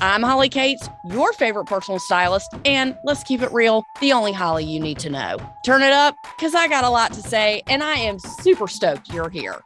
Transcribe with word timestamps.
I'm 0.00 0.22
Holly 0.22 0.48
Cates, 0.48 0.88
your 1.08 1.32
favorite 1.32 1.66
personal 1.66 2.00
stylist, 2.00 2.52
and 2.64 2.96
let's 3.04 3.22
keep 3.22 3.40
it 3.40 3.52
real, 3.52 3.84
the 4.00 4.12
only 4.12 4.32
Holly 4.32 4.64
you 4.64 4.80
need 4.80 4.98
to 4.98 5.10
know. 5.10 5.38
Turn 5.64 5.82
it 5.82 5.92
up, 5.92 6.16
because 6.36 6.54
I 6.54 6.66
got 6.68 6.84
a 6.84 6.90
lot 6.90 7.12
to 7.12 7.22
say, 7.22 7.62
and 7.68 7.82
I 7.82 7.94
am 7.94 8.18
super 8.18 8.66
stoked 8.66 9.12
you're 9.12 9.30
here. 9.30 9.60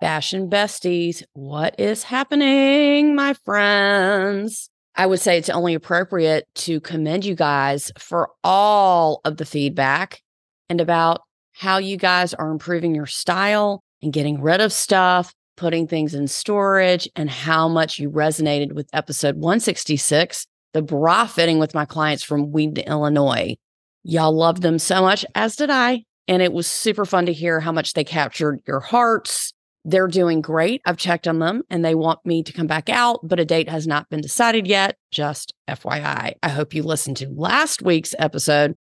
Fashion 0.00 0.50
besties, 0.50 1.22
what 1.32 1.78
is 1.78 2.02
happening, 2.02 3.14
my 3.14 3.32
friends? 3.32 4.68
I 4.96 5.06
would 5.06 5.20
say 5.20 5.38
it's 5.38 5.48
only 5.48 5.74
appropriate 5.74 6.46
to 6.56 6.80
commend 6.80 7.24
you 7.24 7.34
guys 7.34 7.90
for 7.98 8.30
all 8.42 9.20
of 9.24 9.38
the 9.38 9.46
feedback 9.46 10.20
and 10.68 10.80
about 10.80 11.22
how 11.52 11.78
you 11.78 11.96
guys 11.96 12.34
are 12.34 12.50
improving 12.50 12.94
your 12.94 13.06
style 13.06 13.82
and 14.02 14.12
getting 14.12 14.42
rid 14.42 14.60
of 14.60 14.72
stuff 14.72 15.32
putting 15.56 15.86
things 15.86 16.14
in 16.14 16.28
storage, 16.28 17.08
and 17.16 17.30
how 17.30 17.68
much 17.68 17.98
you 17.98 18.10
resonated 18.10 18.72
with 18.72 18.88
episode 18.92 19.36
166, 19.36 20.46
the 20.72 20.82
bra 20.82 21.26
fitting 21.26 21.58
with 21.58 21.74
my 21.74 21.84
clients 21.84 22.22
from 22.22 22.52
Wheaton, 22.52 22.84
Illinois. 22.84 23.56
Y'all 24.02 24.36
loved 24.36 24.62
them 24.62 24.78
so 24.78 25.00
much, 25.00 25.24
as 25.34 25.56
did 25.56 25.70
I. 25.70 26.04
And 26.26 26.42
it 26.42 26.52
was 26.52 26.66
super 26.66 27.04
fun 27.04 27.26
to 27.26 27.32
hear 27.32 27.60
how 27.60 27.72
much 27.72 27.92
they 27.92 28.04
captured 28.04 28.60
your 28.66 28.80
hearts. 28.80 29.52
They're 29.84 30.08
doing 30.08 30.40
great. 30.40 30.80
I've 30.86 30.96
checked 30.96 31.28
on 31.28 31.38
them 31.38 31.62
and 31.68 31.84
they 31.84 31.94
want 31.94 32.24
me 32.24 32.42
to 32.42 32.52
come 32.52 32.66
back 32.66 32.88
out, 32.88 33.20
but 33.22 33.38
a 33.38 33.44
date 33.44 33.68
has 33.68 33.86
not 33.86 34.08
been 34.08 34.22
decided 34.22 34.66
yet. 34.66 34.96
Just 35.10 35.52
FYI. 35.68 36.32
I 36.42 36.48
hope 36.48 36.74
you 36.74 36.82
listened 36.82 37.18
to 37.18 37.28
last 37.28 37.82
week's 37.82 38.14
episode 38.18 38.74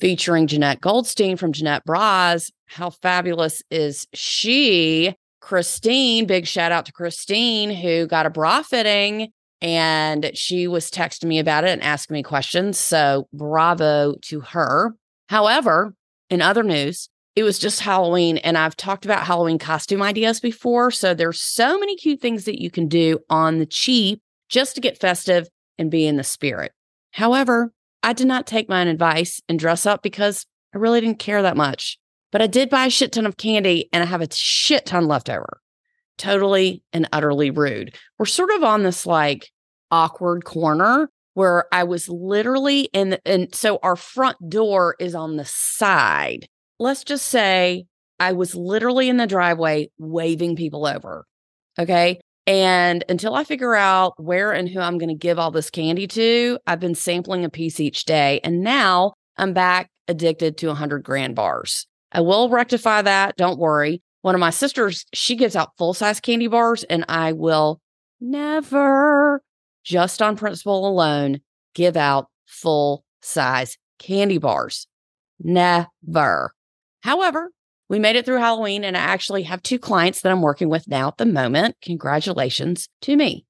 featuring 0.00 0.48
Jeanette 0.48 0.80
Goldstein 0.80 1.36
from 1.36 1.52
Jeanette 1.52 1.84
Bras. 1.84 2.50
How 2.66 2.90
fabulous 2.90 3.62
is 3.70 4.08
she? 4.12 5.14
Christine, 5.40 6.26
big 6.26 6.46
shout 6.46 6.72
out 6.72 6.86
to 6.86 6.92
Christine, 6.92 7.70
who 7.70 8.06
got 8.06 8.26
a 8.26 8.30
bra 8.30 8.62
fitting 8.62 9.32
and 9.62 10.30
she 10.34 10.66
was 10.66 10.90
texting 10.90 11.24
me 11.24 11.38
about 11.38 11.64
it 11.64 11.70
and 11.70 11.82
asking 11.82 12.14
me 12.14 12.22
questions. 12.22 12.78
So 12.78 13.28
bravo 13.32 14.14
to 14.22 14.40
her. 14.40 14.94
However, 15.28 15.94
in 16.30 16.40
other 16.40 16.62
news, 16.62 17.08
it 17.36 17.42
was 17.42 17.58
just 17.58 17.80
Halloween 17.80 18.38
and 18.38 18.56
I've 18.58 18.76
talked 18.76 19.04
about 19.04 19.26
Halloween 19.26 19.58
costume 19.58 20.02
ideas 20.02 20.40
before. 20.40 20.90
So 20.90 21.14
there's 21.14 21.40
so 21.40 21.78
many 21.78 21.96
cute 21.96 22.20
things 22.20 22.44
that 22.44 22.60
you 22.60 22.70
can 22.70 22.88
do 22.88 23.18
on 23.28 23.58
the 23.58 23.66
cheap 23.66 24.20
just 24.48 24.74
to 24.74 24.80
get 24.80 24.98
festive 24.98 25.48
and 25.78 25.90
be 25.90 26.06
in 26.06 26.16
the 26.16 26.24
spirit. 26.24 26.72
However, 27.12 27.72
I 28.02 28.12
did 28.12 28.26
not 28.26 28.46
take 28.46 28.68
my 28.68 28.80
own 28.80 28.88
advice 28.88 29.40
and 29.48 29.58
dress 29.58 29.86
up 29.86 30.02
because 30.02 30.46
I 30.74 30.78
really 30.78 31.00
didn't 31.00 31.18
care 31.18 31.42
that 31.42 31.56
much. 31.56 31.98
But 32.32 32.42
I 32.42 32.46
did 32.46 32.70
buy 32.70 32.86
a 32.86 32.90
shit 32.90 33.12
ton 33.12 33.26
of 33.26 33.36
candy 33.36 33.88
and 33.92 34.02
I 34.02 34.06
have 34.06 34.22
a 34.22 34.32
shit 34.32 34.86
ton 34.86 35.06
left 35.08 35.28
over. 35.28 35.60
Totally 36.18 36.82
and 36.92 37.08
utterly 37.12 37.50
rude. 37.50 37.96
We're 38.18 38.26
sort 38.26 38.50
of 38.50 38.62
on 38.62 38.82
this 38.82 39.06
like 39.06 39.50
awkward 39.90 40.44
corner 40.44 41.10
where 41.34 41.64
I 41.72 41.84
was 41.84 42.08
literally 42.08 42.82
in, 42.92 43.10
the, 43.10 43.20
and 43.24 43.54
so 43.54 43.78
our 43.82 43.96
front 43.96 44.36
door 44.48 44.96
is 44.98 45.14
on 45.14 45.36
the 45.36 45.44
side. 45.44 46.46
Let's 46.78 47.04
just 47.04 47.26
say 47.26 47.86
I 48.18 48.32
was 48.32 48.54
literally 48.54 49.08
in 49.08 49.16
the 49.16 49.26
driveway 49.26 49.90
waving 49.98 50.56
people 50.56 50.86
over. 50.86 51.24
Okay. 51.78 52.20
And 52.46 53.04
until 53.08 53.34
I 53.34 53.44
figure 53.44 53.74
out 53.74 54.14
where 54.18 54.52
and 54.52 54.68
who 54.68 54.80
I'm 54.80 54.98
going 54.98 55.08
to 55.08 55.14
give 55.14 55.38
all 55.38 55.50
this 55.50 55.70
candy 55.70 56.06
to, 56.08 56.58
I've 56.66 56.80
been 56.80 56.94
sampling 56.94 57.44
a 57.44 57.50
piece 57.50 57.80
each 57.80 58.04
day. 58.04 58.40
And 58.42 58.60
now 58.60 59.14
I'm 59.36 59.52
back 59.52 59.88
addicted 60.08 60.58
to 60.58 60.66
100 60.68 61.04
grand 61.04 61.36
bars. 61.36 61.86
I 62.12 62.20
will 62.20 62.48
rectify 62.48 63.02
that. 63.02 63.36
Don't 63.36 63.58
worry. 63.58 64.02
One 64.22 64.34
of 64.34 64.40
my 64.40 64.50
sisters, 64.50 65.06
she 65.14 65.36
gives 65.36 65.56
out 65.56 65.76
full 65.78 65.94
size 65.94 66.20
candy 66.20 66.46
bars, 66.46 66.84
and 66.84 67.04
I 67.08 67.32
will 67.32 67.80
never, 68.20 69.42
just 69.84 70.20
on 70.20 70.36
principle 70.36 70.86
alone, 70.86 71.40
give 71.74 71.96
out 71.96 72.28
full 72.46 73.04
size 73.22 73.78
candy 73.98 74.38
bars. 74.38 74.86
Never. 75.38 76.54
However, 77.02 77.50
we 77.88 77.98
made 77.98 78.16
it 78.16 78.26
through 78.26 78.38
Halloween, 78.38 78.84
and 78.84 78.96
I 78.96 79.00
actually 79.00 79.44
have 79.44 79.62
two 79.62 79.78
clients 79.78 80.20
that 80.20 80.30
I'm 80.30 80.42
working 80.42 80.68
with 80.68 80.86
now 80.86 81.08
at 81.08 81.16
the 81.16 81.26
moment. 81.26 81.76
Congratulations 81.82 82.88
to 83.02 83.16
me. 83.16 83.46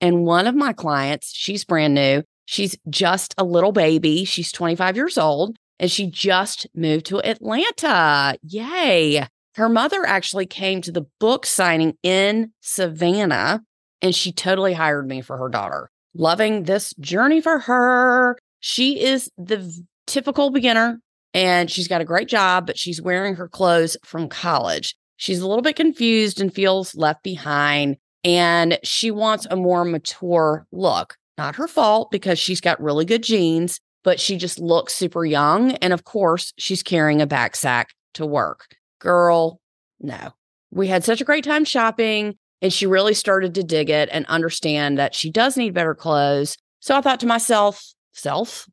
And 0.00 0.24
one 0.24 0.46
of 0.46 0.54
my 0.54 0.72
clients, 0.72 1.32
she's 1.34 1.64
brand 1.64 1.94
new. 1.94 2.22
She's 2.44 2.76
just 2.88 3.34
a 3.38 3.44
little 3.44 3.72
baby. 3.72 4.24
She's 4.24 4.52
25 4.52 4.96
years 4.96 5.18
old 5.18 5.56
and 5.82 5.90
she 5.90 6.06
just 6.06 6.66
moved 6.74 7.06
to 7.06 7.20
Atlanta. 7.22 8.38
Yay. 8.44 9.26
Her 9.56 9.68
mother 9.68 10.06
actually 10.06 10.46
came 10.46 10.80
to 10.80 10.92
the 10.92 11.04
book 11.18 11.44
signing 11.44 11.98
in 12.04 12.52
Savannah 12.60 13.62
and 14.00 14.14
she 14.14 14.32
totally 14.32 14.72
hired 14.72 15.08
me 15.08 15.20
for 15.20 15.36
her 15.36 15.48
daughter. 15.48 15.90
Loving 16.14 16.62
this 16.62 16.94
journey 17.00 17.40
for 17.40 17.58
her. 17.58 18.38
She 18.60 19.02
is 19.02 19.28
the 19.36 19.84
typical 20.06 20.50
beginner 20.50 21.00
and 21.34 21.68
she's 21.68 21.88
got 21.88 22.00
a 22.00 22.06
great 22.06 22.28
job, 22.28 22.66
but 22.66 22.78
she's 22.78 23.02
wearing 23.02 23.34
her 23.34 23.48
clothes 23.48 23.96
from 24.04 24.28
college. 24.28 24.94
She's 25.16 25.40
a 25.40 25.48
little 25.48 25.62
bit 25.62 25.76
confused 25.76 26.40
and 26.40 26.54
feels 26.54 26.94
left 26.94 27.22
behind, 27.22 27.96
and 28.24 28.78
she 28.82 29.10
wants 29.10 29.46
a 29.50 29.56
more 29.56 29.84
mature 29.84 30.66
look. 30.72 31.16
Not 31.38 31.56
her 31.56 31.68
fault 31.68 32.10
because 32.10 32.38
she's 32.38 32.60
got 32.60 32.82
really 32.82 33.04
good 33.04 33.22
genes, 33.22 33.80
but 34.04 34.20
she 34.20 34.36
just 34.36 34.58
looks 34.58 34.94
super 34.94 35.24
young. 35.24 35.72
And 35.76 35.92
of 35.92 36.04
course, 36.04 36.52
she's 36.58 36.82
carrying 36.82 37.20
a 37.22 37.26
backpack 37.26 37.86
to 38.14 38.26
work. 38.26 38.66
Girl, 38.98 39.60
no. 40.00 40.32
We 40.70 40.88
had 40.88 41.04
such 41.04 41.20
a 41.20 41.24
great 41.24 41.44
time 41.44 41.64
shopping, 41.64 42.36
and 42.60 42.72
she 42.72 42.86
really 42.86 43.14
started 43.14 43.54
to 43.54 43.62
dig 43.62 43.90
it 43.90 44.08
and 44.12 44.24
understand 44.26 44.98
that 44.98 45.14
she 45.14 45.30
does 45.30 45.56
need 45.56 45.74
better 45.74 45.94
clothes. 45.94 46.56
So 46.80 46.96
I 46.96 47.00
thought 47.00 47.20
to 47.20 47.26
myself, 47.26 47.92
self, 48.12 48.66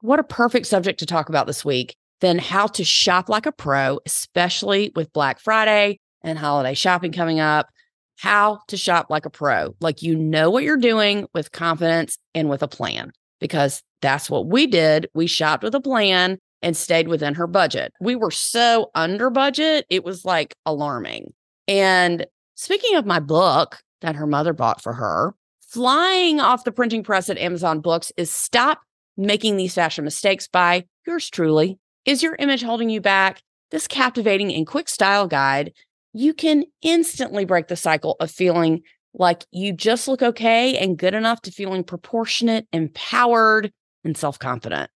what 0.00 0.18
a 0.18 0.24
perfect 0.24 0.66
subject 0.66 1.00
to 1.00 1.06
talk 1.06 1.28
about 1.28 1.46
this 1.46 1.64
week 1.64 1.96
than 2.20 2.38
how 2.38 2.66
to 2.66 2.84
shop 2.84 3.28
like 3.28 3.46
a 3.46 3.52
pro, 3.52 4.00
especially 4.06 4.92
with 4.96 5.12
Black 5.12 5.40
Friday 5.40 6.00
and 6.22 6.38
holiday 6.38 6.74
shopping 6.74 7.12
coming 7.12 7.40
up. 7.40 7.68
How 8.16 8.60
to 8.66 8.76
shop 8.76 9.06
like 9.10 9.26
a 9.26 9.30
pro, 9.30 9.76
like 9.80 10.02
you 10.02 10.16
know 10.16 10.50
what 10.50 10.64
you're 10.64 10.76
doing 10.76 11.28
with 11.34 11.52
confidence 11.52 12.18
and 12.34 12.48
with 12.48 12.64
a 12.64 12.68
plan 12.68 13.12
because 13.38 13.80
that's 14.00 14.30
what 14.30 14.46
we 14.46 14.66
did. 14.66 15.08
We 15.14 15.26
shopped 15.26 15.62
with 15.62 15.74
a 15.74 15.80
plan 15.80 16.38
and 16.62 16.76
stayed 16.76 17.08
within 17.08 17.34
her 17.34 17.46
budget. 17.46 17.92
We 18.00 18.16
were 18.16 18.30
so 18.30 18.90
under 18.94 19.30
budget, 19.30 19.86
it 19.90 20.04
was 20.04 20.24
like 20.24 20.54
alarming. 20.66 21.32
And 21.66 22.26
speaking 22.54 22.96
of 22.96 23.06
my 23.06 23.20
book 23.20 23.78
that 24.00 24.16
her 24.16 24.26
mother 24.26 24.52
bought 24.52 24.82
for 24.82 24.92
her, 24.94 25.34
flying 25.60 26.40
off 26.40 26.64
the 26.64 26.72
printing 26.72 27.02
press 27.02 27.28
at 27.28 27.38
Amazon 27.38 27.80
Books 27.80 28.10
is 28.16 28.30
Stop 28.30 28.80
Making 29.16 29.56
These 29.56 29.74
Fashion 29.74 30.04
Mistakes 30.04 30.48
by 30.48 30.84
yours 31.06 31.28
truly. 31.28 31.78
Is 32.04 32.22
your 32.22 32.36
image 32.36 32.62
holding 32.62 32.90
you 32.90 33.00
back? 33.00 33.42
This 33.70 33.86
captivating 33.86 34.52
and 34.54 34.66
quick 34.66 34.88
style 34.88 35.26
guide, 35.28 35.72
you 36.14 36.32
can 36.32 36.64
instantly 36.80 37.44
break 37.44 37.68
the 37.68 37.76
cycle 37.76 38.16
of 38.18 38.30
feeling 38.30 38.82
like 39.12 39.44
you 39.50 39.72
just 39.72 40.08
look 40.08 40.22
okay 40.22 40.78
and 40.78 40.96
good 40.96 41.14
enough 41.14 41.42
to 41.42 41.50
feeling 41.50 41.84
proportionate, 41.84 42.66
empowered, 42.72 43.72
and 44.04 44.16
self 44.16 44.38
confident. 44.38 44.90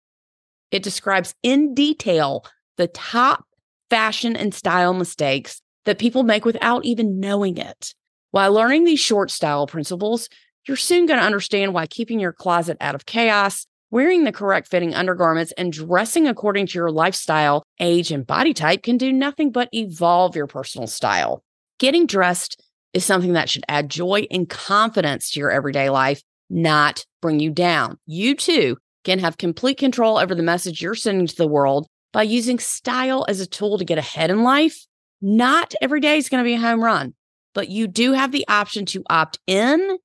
It 0.70 0.82
describes 0.82 1.34
in 1.42 1.74
detail 1.74 2.44
the 2.76 2.86
top 2.86 3.44
fashion 3.90 4.36
and 4.36 4.54
style 4.54 4.94
mistakes 4.94 5.60
that 5.84 5.98
people 5.98 6.22
make 6.22 6.44
without 6.44 6.84
even 6.84 7.20
knowing 7.20 7.56
it. 7.56 7.94
While 8.30 8.52
learning 8.52 8.84
these 8.84 9.00
short 9.00 9.30
style 9.30 9.66
principles, 9.66 10.28
you're 10.66 10.76
soon 10.76 11.06
going 11.06 11.18
to 11.18 11.26
understand 11.26 11.74
why 11.74 11.86
keeping 11.86 12.20
your 12.20 12.32
closet 12.32 12.76
out 12.80 12.94
of 12.94 13.06
chaos, 13.06 13.66
wearing 13.90 14.24
the 14.24 14.32
correct 14.32 14.68
fitting 14.68 14.94
undergarments, 14.94 15.52
and 15.52 15.72
dressing 15.72 16.28
according 16.28 16.68
to 16.68 16.78
your 16.78 16.90
lifestyle, 16.90 17.64
age, 17.80 18.12
and 18.12 18.26
body 18.26 18.54
type 18.54 18.82
can 18.82 18.96
do 18.96 19.12
nothing 19.12 19.50
but 19.50 19.68
evolve 19.72 20.36
your 20.36 20.46
personal 20.46 20.86
style. 20.86 21.42
Getting 21.78 22.06
dressed 22.06 22.62
is 22.92 23.04
something 23.04 23.32
that 23.32 23.48
should 23.48 23.64
add 23.68 23.88
joy 23.88 24.26
and 24.30 24.48
confidence 24.48 25.30
to 25.30 25.40
your 25.40 25.50
everyday 25.50 25.90
life, 25.90 26.22
not 26.48 27.04
bring 27.20 27.40
you 27.40 27.50
down. 27.50 27.98
You 28.06 28.36
too 28.36 28.76
can 29.04 29.18
have 29.18 29.38
complete 29.38 29.78
control 29.78 30.18
over 30.18 30.34
the 30.34 30.42
message 30.42 30.82
you're 30.82 30.94
sending 30.94 31.26
to 31.26 31.36
the 31.36 31.46
world 31.46 31.86
by 32.12 32.22
using 32.22 32.58
style 32.58 33.24
as 33.28 33.40
a 33.40 33.46
tool 33.46 33.78
to 33.78 33.84
get 33.84 33.98
ahead 33.98 34.30
in 34.30 34.42
life. 34.42 34.86
Not 35.22 35.74
every 35.80 36.00
day 36.00 36.16
is 36.16 36.28
going 36.28 36.42
to 36.42 36.48
be 36.48 36.54
a 36.54 36.60
home 36.60 36.82
run, 36.82 37.14
but 37.54 37.68
you 37.68 37.86
do 37.86 38.12
have 38.12 38.32
the 38.32 38.46
option 38.48 38.86
to 38.86 39.04
opt 39.10 39.38
in 39.46 39.98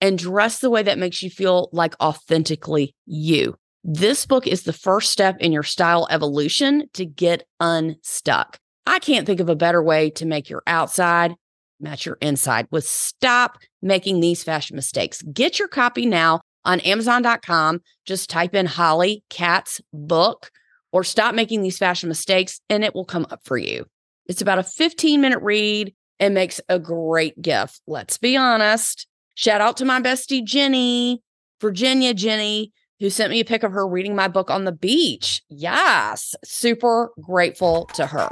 and 0.00 0.18
dress 0.18 0.58
the 0.58 0.70
way 0.70 0.82
that 0.82 0.98
makes 0.98 1.22
you 1.22 1.30
feel 1.30 1.68
like 1.72 1.94
authentically 2.00 2.94
you. 3.06 3.56
This 3.84 4.26
book 4.26 4.46
is 4.46 4.62
the 4.62 4.72
first 4.72 5.10
step 5.10 5.36
in 5.40 5.52
your 5.52 5.62
style 5.62 6.06
evolution 6.10 6.88
to 6.94 7.04
get 7.06 7.46
unstuck. 7.60 8.58
I 8.86 8.98
can't 8.98 9.26
think 9.26 9.40
of 9.40 9.48
a 9.48 9.56
better 9.56 9.82
way 9.82 10.10
to 10.10 10.26
make 10.26 10.48
your 10.48 10.62
outside 10.66 11.34
match 11.80 12.04
your 12.04 12.18
inside 12.20 12.66
with 12.70 12.84
stop 12.84 13.58
making 13.82 14.20
these 14.20 14.42
fashion 14.42 14.76
mistakes. 14.76 15.22
Get 15.22 15.58
your 15.58 15.68
copy 15.68 16.06
now 16.06 16.40
on 16.64 16.80
Amazon.com. 16.80 17.80
Just 18.06 18.30
type 18.30 18.54
in 18.54 18.66
Holly 18.66 19.24
Cates' 19.30 19.80
book 19.92 20.50
or 20.92 21.04
stop 21.04 21.34
making 21.34 21.62
these 21.62 21.78
fashion 21.78 22.08
mistakes 22.08 22.60
and 22.68 22.84
it 22.84 22.94
will 22.94 23.04
come 23.04 23.26
up 23.30 23.40
for 23.44 23.56
you. 23.56 23.86
It's 24.26 24.42
about 24.42 24.58
a 24.58 24.64
15 24.64 25.20
minute 25.20 25.40
read 25.42 25.94
and 26.18 26.34
makes 26.34 26.60
a 26.68 26.78
great 26.78 27.40
gift. 27.40 27.80
Let's 27.86 28.18
be 28.18 28.36
honest. 28.36 29.06
Shout 29.34 29.60
out 29.60 29.76
to 29.78 29.84
my 29.84 30.00
bestie, 30.00 30.44
Jenny, 30.44 31.22
Virginia 31.60 32.12
Jenny, 32.14 32.72
who 33.00 33.08
sent 33.08 33.30
me 33.30 33.40
a 33.40 33.44
pic 33.44 33.62
of 33.62 33.72
her 33.72 33.88
reading 33.88 34.14
my 34.14 34.28
book 34.28 34.50
on 34.50 34.64
the 34.64 34.72
beach. 34.72 35.42
Yes, 35.48 36.34
super 36.44 37.10
grateful 37.20 37.86
to 37.94 38.06
her. 38.06 38.28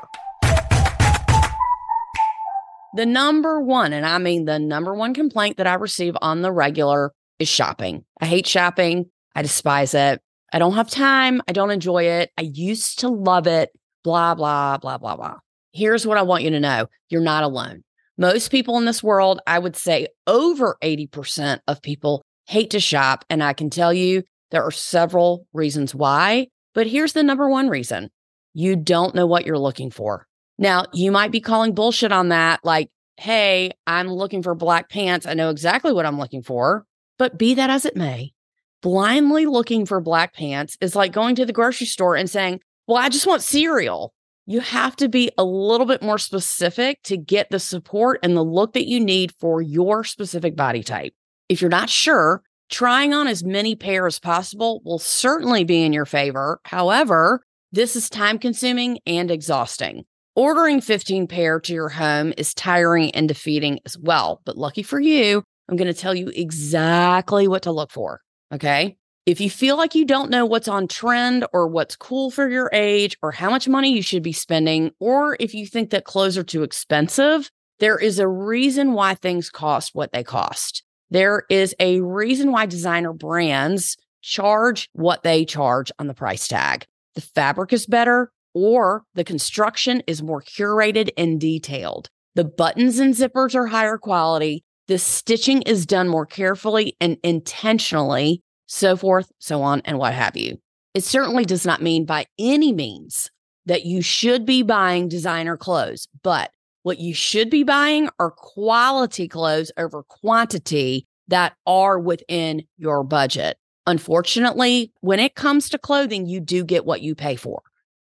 The 2.95 3.07
number 3.07 3.61
one, 3.61 3.93
and 3.93 4.05
I 4.05 4.19
mean 4.19 4.45
the 4.45 4.59
number 4.59 4.95
one 4.95 5.15
complaint 5.15 5.57
that 5.57 5.67
I 5.67 5.75
receive 5.75 6.17
on 6.21 6.43
the 6.43 6.53
regular 6.53 7.13
is 7.39 7.49
shopping. 7.49 8.05
I 8.21 8.27
hate 8.27 8.47
shopping. 8.47 9.07
I 9.35 9.43
despise 9.43 9.95
it. 9.95 10.21
I 10.53 10.59
don't 10.59 10.75
have 10.75 10.91
time. 10.91 11.43
I 11.47 11.53
don't 11.53 11.71
enjoy 11.71 12.05
it. 12.05 12.31
I 12.39 12.43
used 12.43 13.01
to 13.01 13.09
love 13.09 13.47
it. 13.47 13.71
Blah, 14.05 14.35
blah, 14.35 14.79
blah, 14.79 14.99
blah, 14.99 15.17
blah. 15.17 15.39
Here's 15.73 16.07
what 16.07 16.19
I 16.19 16.23
want 16.23 16.45
you 16.45 16.51
to 16.51 16.61
know 16.61 16.87
you're 17.11 17.21
not 17.21 17.45
alone. 17.45 17.85
Most 18.17 18.51
people 18.51 18.79
in 18.79 18.85
this 18.85 19.03
world, 19.03 19.41
I 19.47 19.59
would 19.59 19.77
say 19.77 20.09
over 20.27 20.77
80% 20.83 21.61
of 21.69 21.83
people 21.83 22.23
hate 22.47 22.71
to 22.71 22.81
shop. 22.81 23.25
And 23.31 23.45
I 23.45 23.53
can 23.53 23.71
tell 23.71 23.93
you 23.93 24.25
there 24.51 24.65
are 24.65 24.73
several 24.73 25.47
reasons 25.53 25.95
why. 25.95 26.49
But 26.75 26.87
here's 26.87 27.13
the 27.13 27.23
number 27.23 27.49
one 27.49 27.69
reason 27.69 28.11
you 28.55 28.75
don't 28.75 29.15
know 29.15 29.27
what 29.27 29.47
you're 29.47 29.59
looking 29.59 29.91
for. 29.91 30.27
Now, 30.59 30.87
you 30.93 31.13
might 31.13 31.31
be 31.31 31.41
calling 31.41 31.75
bullshit 31.75 32.11
on 32.11 32.31
that, 32.31 32.61
like, 32.65 32.89
hey, 33.17 33.71
I'm 33.87 34.09
looking 34.09 34.43
for 34.43 34.55
black 34.55 34.89
pants. 34.89 35.27
I 35.27 35.35
know 35.35 35.51
exactly 35.51 35.93
what 35.93 36.07
I'm 36.07 36.19
looking 36.19 36.43
for. 36.43 36.85
But 37.19 37.39
be 37.39 37.55
that 37.55 37.71
as 37.71 37.85
it 37.85 37.97
may, 37.97 38.33
blindly 38.81 39.47
looking 39.47 39.85
for 39.85 40.01
black 40.01 40.35
pants 40.35 40.77
is 40.81 40.97
like 40.97 41.13
going 41.13 41.35
to 41.37 41.45
the 41.45 41.53
grocery 41.53 41.87
store 41.87 42.17
and 42.17 42.31
saying, 42.31 42.61
Well, 42.87 42.99
I 42.99 43.09
just 43.09 43.27
want 43.27 43.43
cereal. 43.43 44.15
You 44.47 44.61
have 44.61 44.97
to 44.97 45.11
be 45.11 45.31
a 45.37 45.45
little 45.45 45.87
bit 45.87 46.01
more 46.01 46.17
specific 46.17 47.03
to 47.03 47.19
get 47.19 47.51
the 47.51 47.59
support 47.59 48.21
and 48.23 48.35
the 48.35 48.45
look 48.45 48.73
that 48.73 48.87
you 48.87 48.99
need 48.99 49.35
for 49.39 49.61
your 49.61 50.05
specific 50.05 50.57
body 50.57 50.83
type. 50.83 51.13
If 51.51 51.61
you're 51.61 51.69
not 51.69 51.91
sure, 51.91 52.43
trying 52.71 53.13
on 53.13 53.27
as 53.29 53.45
many 53.45 53.75
pair 53.75 54.07
as 54.07 54.19
possible 54.19 54.81
will 54.87 54.99
certainly 54.99 55.65
be 55.65 55.83
in 55.83 55.93
your 55.93 56.07
favor. 56.07 56.61
However, 56.65 57.43
this 57.73 57.95
is 57.95 58.09
time 58.09 58.39
consuming 58.39 59.01
and 59.07 59.31
exhausting. 59.31 60.05
Ordering 60.35 60.81
15 60.81 61.27
pair 61.27 61.61
to 61.61 61.75
your 61.75 61.91
home 61.91 62.33
is 62.39 62.55
tiring 62.55 63.11
and 63.11 63.29
defeating 63.29 63.81
as 63.85 63.99
well. 63.99 64.41
But 64.47 64.57
lucky 64.57 64.83
for 64.83 65.01
you, 65.01 65.43
I'm 65.69 65.77
going 65.77 65.93
to 65.93 66.01
tell 66.01 66.15
you 66.15 66.29
exactly 66.29 67.47
what 67.47 67.63
to 67.63 67.73
look 67.73 67.91
for. 67.91 68.21
Okay. 68.53 68.97
If 69.27 69.43
you 69.43 69.51
feel 69.51 69.77
like 69.77 69.95
you 69.95 70.07
don't 70.07 70.31
know 70.31 70.47
what's 70.47 70.69
on 70.69 70.89
trend 70.89 71.47
or 71.53 71.69
what's 71.69 71.97
cool 71.97 72.31
for 72.31 72.49
your 72.49 72.71
age 72.73 73.19
or 73.23 73.31
how 73.31 73.51
much 73.51 73.69
money 73.69 73.93
you 73.93 74.01
should 74.01 74.23
be 74.23 74.33
spending, 74.33 74.93
or 75.01 75.37
if 75.39 75.53
you 75.53 75.67
think 75.67 75.91
that 75.91 76.05
clothes 76.05 76.39
are 76.39 76.45
too 76.45 76.63
expensive, 76.63 77.51
there 77.79 77.99
is 77.99 78.19
a 78.19 78.27
reason 78.27 78.95
why 78.95 79.15
things 79.15 79.51
cost 79.51 79.95
what 79.95 80.13
they 80.13 80.25
cost. 80.25 80.83
There 81.11 81.45
is 81.51 81.75
a 81.79 82.01
reason 82.01 82.53
why 82.53 82.65
designer 82.67 83.13
brands 83.13 83.99
charge 84.23 84.89
what 84.95 85.23
they 85.23 85.45
charge 85.45 85.93
on 85.99 86.07
the 86.07 86.15
price 86.15 86.49
tag. 86.49 86.87
The 87.15 87.21
fabric 87.21 87.73
is 87.73 87.87
better, 87.87 88.33
or 88.55 89.05
the 89.15 89.25
construction 89.25 90.03
is 90.07 90.23
more 90.23 90.41
curated 90.41 91.11
and 91.19 91.39
detailed. 91.41 92.09
The 92.35 92.45
buttons 92.45 92.99
and 92.99 93.15
zippers 93.15 93.55
are 93.55 93.67
higher 93.67 93.99
quality, 93.99 94.65
the 94.89 94.99
stitching 94.99 95.63
is 95.63 95.87
done 95.87 96.09
more 96.09 96.27
carefully 96.27 96.97
and 97.01 97.19
intentionally, 97.23 98.43
so 98.67 98.97
forth, 98.97 99.31
so 99.39 99.63
on, 99.63 99.83
and 99.85 99.99
what 99.99 100.15
have 100.15 100.37
you. 100.37 100.59
It 100.95 101.05
certainly 101.05 101.45
does 101.45 101.65
not 101.65 101.83
mean 101.83 102.05
by 102.05 102.27
any 102.39 102.73
means 102.73 103.31
that 103.67 103.85
you 103.85 104.01
should 104.01 104.47
be 104.47 104.63
buying 104.63 105.09
designer 105.09 105.57
clothes, 105.57 106.09
but 106.23 106.51
what 106.83 106.99
you 106.99 107.13
should 107.13 107.51
be 107.51 107.63
buying 107.63 108.09
are 108.19 108.31
quality 108.31 109.29
clothes 109.29 109.71
over 109.77 110.03
quantity 110.05 111.07
that 111.29 111.55
are 111.67 111.99
within 111.99 112.65
your 112.79 113.05
budget. 113.05 113.59
Unfortunately, 113.87 114.91
when 115.01 115.21
it 115.21 115.35
comes 115.35 115.69
to 115.69 115.79
clothing, 115.79 116.27
you 116.27 116.41
do 116.41 116.65
get 116.65 116.87
what 116.87 117.03
you 117.03 117.15
pay 117.15 117.37
for. 117.37 117.63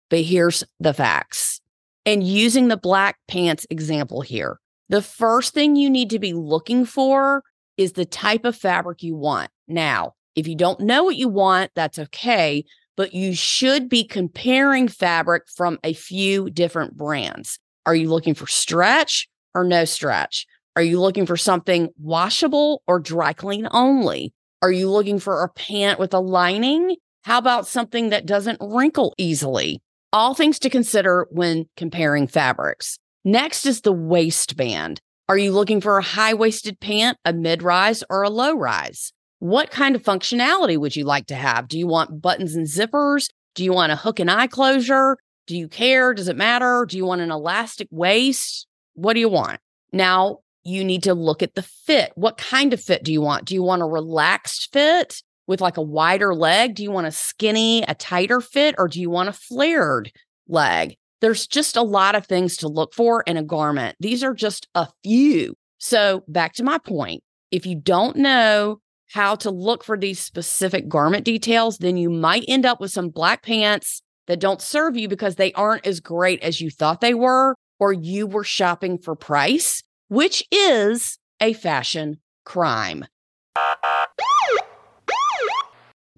But 0.10 0.22
here's 0.22 0.64
the 0.80 0.94
facts. 0.94 1.60
And 2.06 2.24
using 2.24 2.68
the 2.68 2.78
black 2.78 3.18
pants 3.28 3.66
example 3.70 4.22
here, 4.22 4.60
the 4.90 5.02
first 5.02 5.54
thing 5.54 5.76
you 5.76 5.90
need 5.90 6.10
to 6.12 6.20
be 6.20 6.34
looking 6.34 6.86
for 6.86 7.44
is 7.78 7.94
the 7.94 8.06
type 8.06 8.46
of 8.46 8.56
fabric 8.56 9.04
you 9.04 9.16
want. 9.16 9.50
Now, 9.68 10.14
if 10.36 10.48
you 10.48 10.56
don't 10.56 10.80
know 10.80 11.04
what 11.04 11.16
you 11.16 11.30
want, 11.30 11.72
that's 11.76 12.00
okay, 12.00 12.64
but 12.96 13.14
you 13.14 13.34
should 13.36 13.90
be 13.90 14.04
comparing 14.04 14.88
fabric 14.88 15.44
from 15.56 15.78
a 15.84 15.94
few 15.94 16.50
different 16.50 16.98
brands. 16.98 17.60
Are 17.86 17.96
you 17.96 18.10
looking 18.10 18.34
for 18.34 18.48
stretch 18.48 19.28
or 19.54 19.64
no 19.64 19.86
stretch? 19.86 20.46
Are 20.76 20.82
you 20.82 21.00
looking 21.00 21.26
for 21.26 21.38
something 21.38 21.90
washable 22.00 22.84
or 22.88 23.00
dry 23.00 23.34
clean 23.34 23.68
only? 23.72 24.34
Are 24.62 24.72
you 24.72 24.90
looking 24.90 25.20
for 25.20 25.44
a 25.44 25.50
pant 25.50 26.00
with 26.00 26.14
a 26.14 26.20
lining? 26.20 26.98
How 27.24 27.38
about 27.38 27.68
something 27.68 28.10
that 28.10 28.26
doesn't 28.26 28.60
wrinkle 28.62 29.14
easily? 29.18 29.82
All 30.14 30.34
things 30.34 30.60
to 30.60 30.70
consider 30.70 31.28
when 31.32 31.66
comparing 31.76 32.28
fabrics. 32.28 33.00
Next 33.24 33.66
is 33.66 33.82
the 33.82 33.92
waistband. 33.92 35.02
Are 35.30 35.38
you 35.38 35.52
looking 35.52 35.82
for 35.82 35.98
a 35.98 36.04
high 36.04 36.34
waisted 36.34 36.80
pant, 36.80 37.18
a 37.26 37.34
mid 37.34 37.62
rise, 37.62 38.04
or 38.10 38.24
a 38.24 38.30
low 38.30 38.56
rise? 38.56 39.12
What 39.40 39.72
kind 39.72 39.96
of 39.96 40.04
functionality 40.04 40.78
would 40.78 40.96
you 40.96 41.04
like 41.04 41.28
to 41.28 41.36
have? 41.36 41.68
Do 41.68 41.78
you 41.78 41.88
want 41.88 42.22
buttons 42.22 42.56
and 42.56 42.66
zippers? 42.66 43.28
Do 43.54 43.64
you 43.64 43.74
want 43.74 43.92
a 43.92 43.98
hook 43.98 44.20
and 44.20 44.32
eye 44.32 44.48
closure? 44.48 45.18
Do 45.46 45.58
you 45.58 45.68
care? 45.68 46.14
Does 46.14 46.28
it 46.28 46.38
matter? 46.38 46.86
Do 46.88 46.98
you 46.98 47.06
want 47.06 47.22
an 47.22 47.32
elastic 47.32 47.88
waist? 47.92 48.68
What 48.94 49.14
do 49.14 49.20
you 49.20 49.30
want? 49.30 49.60
Now, 49.92 50.40
you 50.64 50.84
need 50.84 51.04
to 51.04 51.14
look 51.14 51.42
at 51.42 51.56
the 51.56 51.62
fit. 51.62 52.12
What 52.16 52.38
kind 52.38 52.74
of 52.74 52.82
fit 52.82 53.04
do 53.04 53.14
you 53.14 53.22
want? 53.22 53.46
Do 53.46 53.56
you 53.56 53.64
want 53.64 53.82
a 53.82 53.86
relaxed 53.86 54.72
fit 54.74 55.22
with 55.48 55.62
like 55.62 55.78
a 55.78 55.82
wider 55.82 56.36
leg? 56.36 56.76
Do 56.76 56.84
you 56.84 56.92
want 56.92 57.08
a 57.08 57.12
skinny, 57.12 57.84
a 57.84 57.96
tighter 57.96 58.42
fit, 58.42 58.76
or 58.78 58.88
do 58.88 59.00
you 59.00 59.10
want 59.10 59.30
a 59.30 59.34
flared 59.34 60.12
leg? 60.48 60.98
There's 61.22 61.48
just 61.48 61.76
a 61.76 61.82
lot 61.82 62.16
of 62.16 62.26
things 62.26 62.58
to 62.58 62.68
look 62.68 62.94
for 62.94 63.24
in 63.26 63.38
a 63.38 63.44
garment. 63.44 63.96
These 64.00 64.24
are 64.24 64.34
just 64.34 64.68
a 64.76 64.88
few. 65.04 65.56
So, 65.80 66.24
back 66.28 66.54
to 66.54 66.64
my 66.64 66.78
point 66.78 67.24
if 67.52 67.66
you 67.66 67.76
don't 67.76 68.18
know 68.18 68.80
how 69.12 69.36
to 69.36 69.50
look 69.50 69.84
for 69.84 69.98
these 69.98 70.20
specific 70.20 70.90
garment 70.90 71.24
details, 71.24 71.78
then 71.78 71.98
you 71.98 72.10
might 72.10 72.44
end 72.48 72.66
up 72.66 72.82
with 72.82 72.92
some 72.92 73.10
black 73.10 73.42
pants 73.42 74.02
that 74.28 74.40
don't 74.40 74.62
serve 74.62 74.98
you 74.98 75.08
because 75.08 75.36
they 75.36 75.54
aren't 75.54 75.88
as 75.88 76.02
great 76.02 76.42
as 76.44 76.60
you 76.60 76.70
thought 76.70 77.00
they 77.00 77.14
were, 77.14 77.56
or 77.80 77.94
you 77.94 78.28
were 78.28 78.44
shopping 78.44 78.98
for 78.98 79.16
price, 79.16 79.82
which 80.10 80.44
is 80.52 81.18
a 81.40 81.54
fashion 81.54 82.18
crime. 82.44 83.06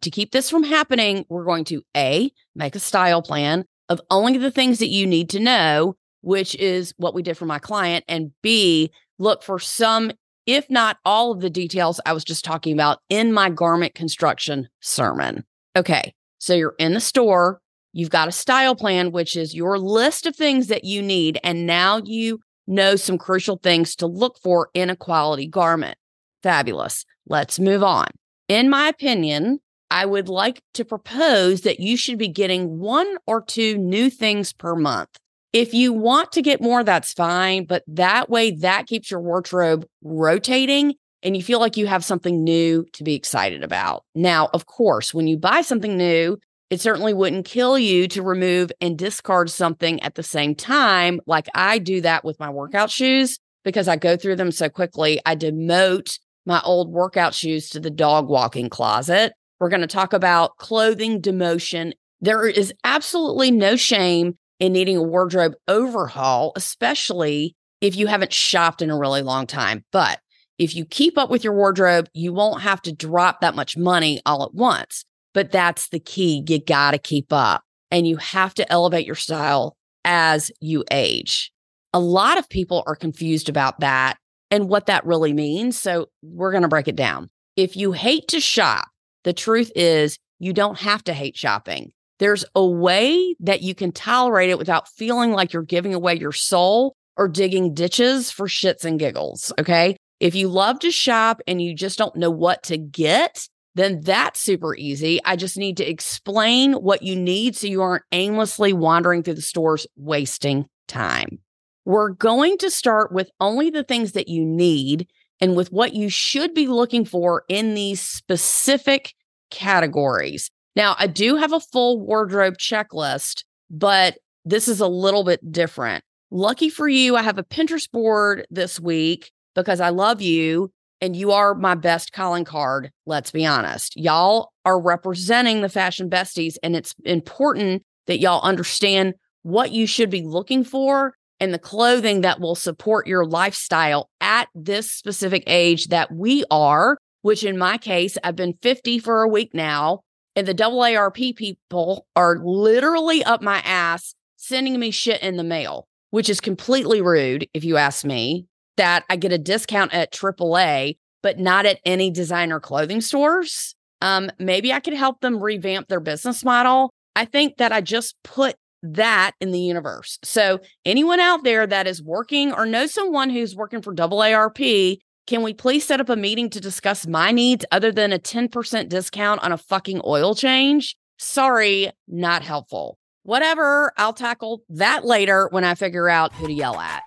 to 0.01 0.09
keep 0.09 0.31
this 0.31 0.49
from 0.49 0.63
happening, 0.63 1.25
we're 1.29 1.45
going 1.45 1.65
to 1.65 1.83
A, 1.95 2.31
make 2.55 2.75
a 2.75 2.79
style 2.79 3.21
plan 3.21 3.65
of 3.89 3.99
only 4.09 4.37
the 4.37 4.51
things 4.51 4.79
that 4.79 4.89
you 4.89 5.05
need 5.05 5.29
to 5.31 5.39
know, 5.39 5.95
which 6.21 6.55
is 6.55 6.93
what 6.97 7.13
we 7.13 7.23
did 7.23 7.37
for 7.37 7.45
my 7.45 7.59
client, 7.59 8.05
and 8.07 8.31
B, 8.41 8.91
look 9.17 9.43
for 9.43 9.59
some, 9.59 10.11
if 10.45 10.69
not 10.69 10.97
all 11.05 11.31
of 11.31 11.41
the 11.41 11.49
details 11.49 11.99
I 12.05 12.13
was 12.13 12.23
just 12.23 12.45
talking 12.45 12.73
about 12.73 12.99
in 13.09 13.33
my 13.33 13.49
garment 13.49 13.95
construction 13.95 14.69
sermon. 14.79 15.43
Okay, 15.75 16.13
so 16.37 16.53
you're 16.53 16.75
in 16.79 16.93
the 16.93 16.99
store, 16.99 17.61
you've 17.93 18.09
got 18.09 18.27
a 18.27 18.31
style 18.31 18.75
plan, 18.75 19.11
which 19.11 19.35
is 19.35 19.55
your 19.55 19.77
list 19.77 20.25
of 20.25 20.35
things 20.35 20.67
that 20.67 20.83
you 20.83 21.01
need, 21.01 21.39
and 21.43 21.65
now 21.65 22.01
you 22.03 22.39
know 22.67 22.95
some 22.95 23.17
crucial 23.17 23.57
things 23.57 23.95
to 23.95 24.05
look 24.05 24.37
for 24.41 24.69
in 24.73 24.89
a 24.89 24.95
quality 24.95 25.47
garment. 25.47 25.97
Fabulous. 26.43 27.05
Let's 27.27 27.59
move 27.59 27.83
on. 27.83 28.07
In 28.47 28.69
my 28.69 28.87
opinion, 28.87 29.59
I 29.91 30.05
would 30.05 30.29
like 30.29 30.61
to 30.75 30.85
propose 30.85 31.61
that 31.61 31.79
you 31.79 31.97
should 31.97 32.17
be 32.17 32.27
getting 32.27 32.79
one 32.79 33.17
or 33.25 33.41
two 33.41 33.77
new 33.77 34.09
things 34.09 34.53
per 34.53 34.75
month. 34.75 35.09
If 35.51 35.73
you 35.73 35.93
want 35.93 36.31
to 36.33 36.43
get 36.43 36.61
more, 36.61 36.83
that's 36.83 37.13
fine. 37.13 37.65
But 37.65 37.83
that 37.87 38.29
way, 38.29 38.51
that 38.51 38.85
keeps 38.85 39.09
your 39.09 39.21
wardrobe 39.21 39.85
rotating 40.03 40.93
and 41.23 41.35
you 41.35 41.43
feel 41.43 41.59
like 41.59 41.75
you 41.75 41.87
have 41.87 42.05
something 42.05 42.43
new 42.43 42.85
to 42.93 43.03
be 43.03 43.15
excited 43.15 43.63
about. 43.63 44.03
Now, 44.15 44.49
of 44.53 44.65
course, 44.67 45.13
when 45.13 45.27
you 45.27 45.37
buy 45.37 45.61
something 45.61 45.97
new, 45.97 46.37
it 46.69 46.79
certainly 46.79 47.13
wouldn't 47.13 47.45
kill 47.45 47.79
you 47.79 48.07
to 48.09 48.21
remove 48.21 48.71
and 48.79 48.97
discard 48.97 49.49
something 49.49 50.01
at 50.01 50.15
the 50.15 50.23
same 50.23 50.53
time. 50.53 51.19
Like 51.25 51.47
I 51.55 51.79
do 51.79 52.01
that 52.01 52.23
with 52.23 52.39
my 52.39 52.49
workout 52.49 52.91
shoes 52.91 53.39
because 53.65 53.87
I 53.87 53.95
go 53.95 54.15
through 54.15 54.35
them 54.35 54.51
so 54.51 54.69
quickly. 54.69 55.19
I 55.25 55.35
demote 55.35 56.19
my 56.45 56.61
old 56.63 56.91
workout 56.91 57.33
shoes 57.33 57.69
to 57.69 57.79
the 57.79 57.89
dog 57.89 58.29
walking 58.29 58.69
closet. 58.69 59.33
We're 59.59 59.69
going 59.69 59.81
to 59.81 59.87
talk 59.87 60.13
about 60.13 60.57
clothing 60.57 61.21
demotion. 61.21 61.93
There 62.21 62.47
is 62.47 62.73
absolutely 62.83 63.51
no 63.51 63.75
shame 63.75 64.37
in 64.59 64.73
needing 64.73 64.97
a 64.97 65.03
wardrobe 65.03 65.53
overhaul, 65.67 66.53
especially 66.55 67.55
if 67.81 67.95
you 67.95 68.07
haven't 68.07 68.33
shopped 68.33 68.81
in 68.81 68.89
a 68.89 68.97
really 68.97 69.21
long 69.21 69.47
time. 69.47 69.83
But 69.91 70.19
if 70.57 70.75
you 70.75 70.85
keep 70.85 71.17
up 71.17 71.29
with 71.29 71.43
your 71.43 71.53
wardrobe, 71.53 72.09
you 72.13 72.33
won't 72.33 72.61
have 72.61 72.81
to 72.83 72.93
drop 72.93 73.41
that 73.41 73.55
much 73.55 73.77
money 73.77 74.21
all 74.25 74.43
at 74.43 74.53
once. 74.53 75.05
But 75.33 75.51
that's 75.51 75.89
the 75.89 75.99
key. 75.99 76.43
You 76.47 76.59
got 76.59 76.91
to 76.91 76.97
keep 76.97 77.31
up 77.31 77.63
and 77.91 78.07
you 78.07 78.17
have 78.17 78.53
to 78.55 78.71
elevate 78.71 79.05
your 79.05 79.15
style 79.15 79.77
as 80.03 80.51
you 80.59 80.83
age. 80.91 81.51
A 81.93 81.99
lot 81.99 82.37
of 82.37 82.49
people 82.49 82.83
are 82.87 82.95
confused 82.95 83.49
about 83.49 83.79
that 83.79 84.17
and 84.51 84.69
what 84.69 84.87
that 84.87 85.05
really 85.05 85.33
means. 85.33 85.79
So 85.79 86.07
we're 86.21 86.51
going 86.51 86.63
to 86.63 86.69
break 86.69 86.87
it 86.87 86.95
down. 86.95 87.29
If 87.55 87.75
you 87.77 87.93
hate 87.93 88.27
to 88.29 88.39
shop, 88.39 88.87
the 89.23 89.33
truth 89.33 89.71
is 89.75 90.17
you 90.39 90.53
don't 90.53 90.79
have 90.79 91.03
to 91.05 91.13
hate 91.13 91.37
shopping. 91.37 91.91
There's 92.19 92.45
a 92.53 92.65
way 92.65 93.35
that 93.39 93.61
you 93.61 93.73
can 93.73 93.91
tolerate 93.91 94.49
it 94.49 94.57
without 94.57 94.89
feeling 94.89 95.31
like 95.31 95.53
you're 95.53 95.63
giving 95.63 95.93
away 95.93 96.15
your 96.15 96.31
soul 96.31 96.95
or 97.17 97.27
digging 97.27 97.73
ditches 97.73 98.31
for 98.31 98.47
shits 98.47 98.83
and 98.83 98.99
giggles. 98.99 99.51
Okay. 99.59 99.95
If 100.19 100.35
you 100.35 100.49
love 100.49 100.79
to 100.79 100.91
shop 100.91 101.41
and 101.47 101.61
you 101.61 101.73
just 101.73 101.97
don't 101.97 102.15
know 102.15 102.29
what 102.29 102.63
to 102.63 102.77
get, 102.77 103.47
then 103.75 104.01
that's 104.01 104.41
super 104.41 104.75
easy. 104.75 105.19
I 105.23 105.37
just 105.37 105.57
need 105.57 105.77
to 105.77 105.89
explain 105.89 106.73
what 106.73 107.03
you 107.03 107.15
need 107.15 107.55
so 107.55 107.67
you 107.67 107.81
aren't 107.81 108.03
aimlessly 108.11 108.73
wandering 108.73 109.23
through 109.23 109.35
the 109.35 109.41
stores 109.41 109.87
wasting 109.95 110.65
time. 110.87 111.39
We're 111.85 112.09
going 112.09 112.57
to 112.59 112.69
start 112.69 113.13
with 113.13 113.31
only 113.39 113.69
the 113.69 113.83
things 113.83 114.11
that 114.11 114.27
you 114.27 114.45
need 114.45 115.07
and 115.41 115.55
with 115.55 115.71
what 115.71 115.93
you 115.93 116.09
should 116.09 116.53
be 116.53 116.67
looking 116.67 117.05
for 117.05 117.43
in 117.47 117.73
these 117.73 118.01
specific 118.01 119.13
categories. 119.51 120.49
Now, 120.75 120.95
I 120.99 121.07
do 121.07 121.35
have 121.35 121.53
a 121.53 121.59
full 121.59 121.99
wardrobe 121.99 122.57
checklist, 122.57 123.43
but 123.69 124.17
this 124.45 124.67
is 124.67 124.79
a 124.79 124.87
little 124.87 125.23
bit 125.23 125.51
different. 125.51 126.03
Lucky 126.31 126.69
for 126.69 126.87
you, 126.87 127.15
I 127.15 127.21
have 127.23 127.37
a 127.37 127.43
Pinterest 127.43 127.89
board 127.91 128.45
this 128.49 128.79
week 128.79 129.31
because 129.55 129.81
I 129.81 129.89
love 129.89 130.21
you 130.21 130.71
and 131.01 131.15
you 131.15 131.31
are 131.31 131.55
my 131.55 131.75
best 131.75 132.11
calling 132.11 132.45
card. 132.45 132.91
Let's 133.05 133.31
be 133.31 133.45
honest. 133.45 133.95
Y'all 133.97 134.51
are 134.65 134.79
representing 134.79 135.61
the 135.61 135.69
fashion 135.69 136.09
besties, 136.09 136.55
and 136.61 136.75
it's 136.75 136.93
important 137.05 137.83
that 138.07 138.19
y'all 138.19 138.41
understand 138.41 139.13
what 139.43 139.71
you 139.71 139.87
should 139.87 140.09
be 140.09 140.21
looking 140.21 140.63
for 140.63 141.13
and 141.39 141.53
the 141.53 141.59
clothing 141.59 142.21
that 142.21 142.39
will 142.39 142.55
support 142.55 143.07
your 143.07 143.25
lifestyle 143.25 144.09
at 144.21 144.49
this 144.53 144.91
specific 144.91 145.43
age 145.47 145.87
that 145.87 146.11
we 146.11 146.43
are, 146.51 146.97
which 147.21 147.43
in 147.43 147.57
my 147.57 147.77
case, 147.77 148.17
I've 148.23 148.35
been 148.35 148.57
50 148.61 148.99
for 148.99 149.23
a 149.23 149.27
week 149.29 149.53
now. 149.53 150.01
And 150.35 150.47
the 150.47 150.53
AARP 150.53 151.35
people 151.35 152.05
are 152.15 152.37
literally 152.41 153.23
up 153.23 153.41
my 153.41 153.59
ass 153.59 154.13
sending 154.37 154.79
me 154.79 154.91
shit 154.91 155.21
in 155.21 155.37
the 155.37 155.43
mail, 155.43 155.87
which 156.11 156.29
is 156.29 156.39
completely 156.39 157.01
rude, 157.01 157.47
if 157.53 157.63
you 157.63 157.77
ask 157.77 158.05
me 158.05 158.45
that 158.77 159.03
I 159.09 159.17
get 159.17 159.33
a 159.33 159.37
discount 159.37 159.93
at 159.93 160.13
AAA, 160.13 160.97
but 161.21 161.37
not 161.37 161.65
at 161.65 161.79
any 161.85 162.09
designer 162.09 162.61
clothing 162.61 163.01
stores. 163.01 163.75
Um, 164.01 164.31
maybe 164.39 164.71
I 164.71 164.79
could 164.79 164.93
help 164.93 165.19
them 165.19 165.43
revamp 165.43 165.89
their 165.89 165.99
business 165.99 166.45
model. 166.45 166.93
I 167.15 167.25
think 167.25 167.57
that 167.57 167.73
I 167.73 167.81
just 167.81 168.15
put 168.23 168.55
that 168.83 169.31
in 169.39 169.51
the 169.51 169.59
universe. 169.59 170.19
So, 170.23 170.59
anyone 170.85 171.19
out 171.19 171.43
there 171.43 171.67
that 171.67 171.87
is 171.87 172.01
working 172.01 172.53
or 172.53 172.65
knows 172.65 172.93
someone 172.93 173.29
who's 173.29 173.55
working 173.55 173.81
for 173.81 173.93
AARP, 173.93 174.99
can 175.27 175.43
we 175.43 175.53
please 175.53 175.85
set 175.85 176.01
up 176.01 176.09
a 176.09 176.15
meeting 176.15 176.49
to 176.49 176.59
discuss 176.59 177.05
my 177.05 177.31
needs 177.31 177.65
other 177.71 177.91
than 177.91 178.11
a 178.11 178.19
10% 178.19 178.89
discount 178.89 179.43
on 179.43 179.51
a 179.51 179.57
fucking 179.57 180.01
oil 180.05 180.33
change? 180.33 180.95
Sorry, 181.17 181.91
not 182.07 182.41
helpful. 182.41 182.97
Whatever, 183.23 183.91
I'll 183.97 184.13
tackle 184.13 184.63
that 184.69 185.05
later 185.05 185.47
when 185.51 185.63
I 185.63 185.75
figure 185.75 186.09
out 186.09 186.33
who 186.33 186.47
to 186.47 186.53
yell 186.53 186.79
at. 186.79 187.03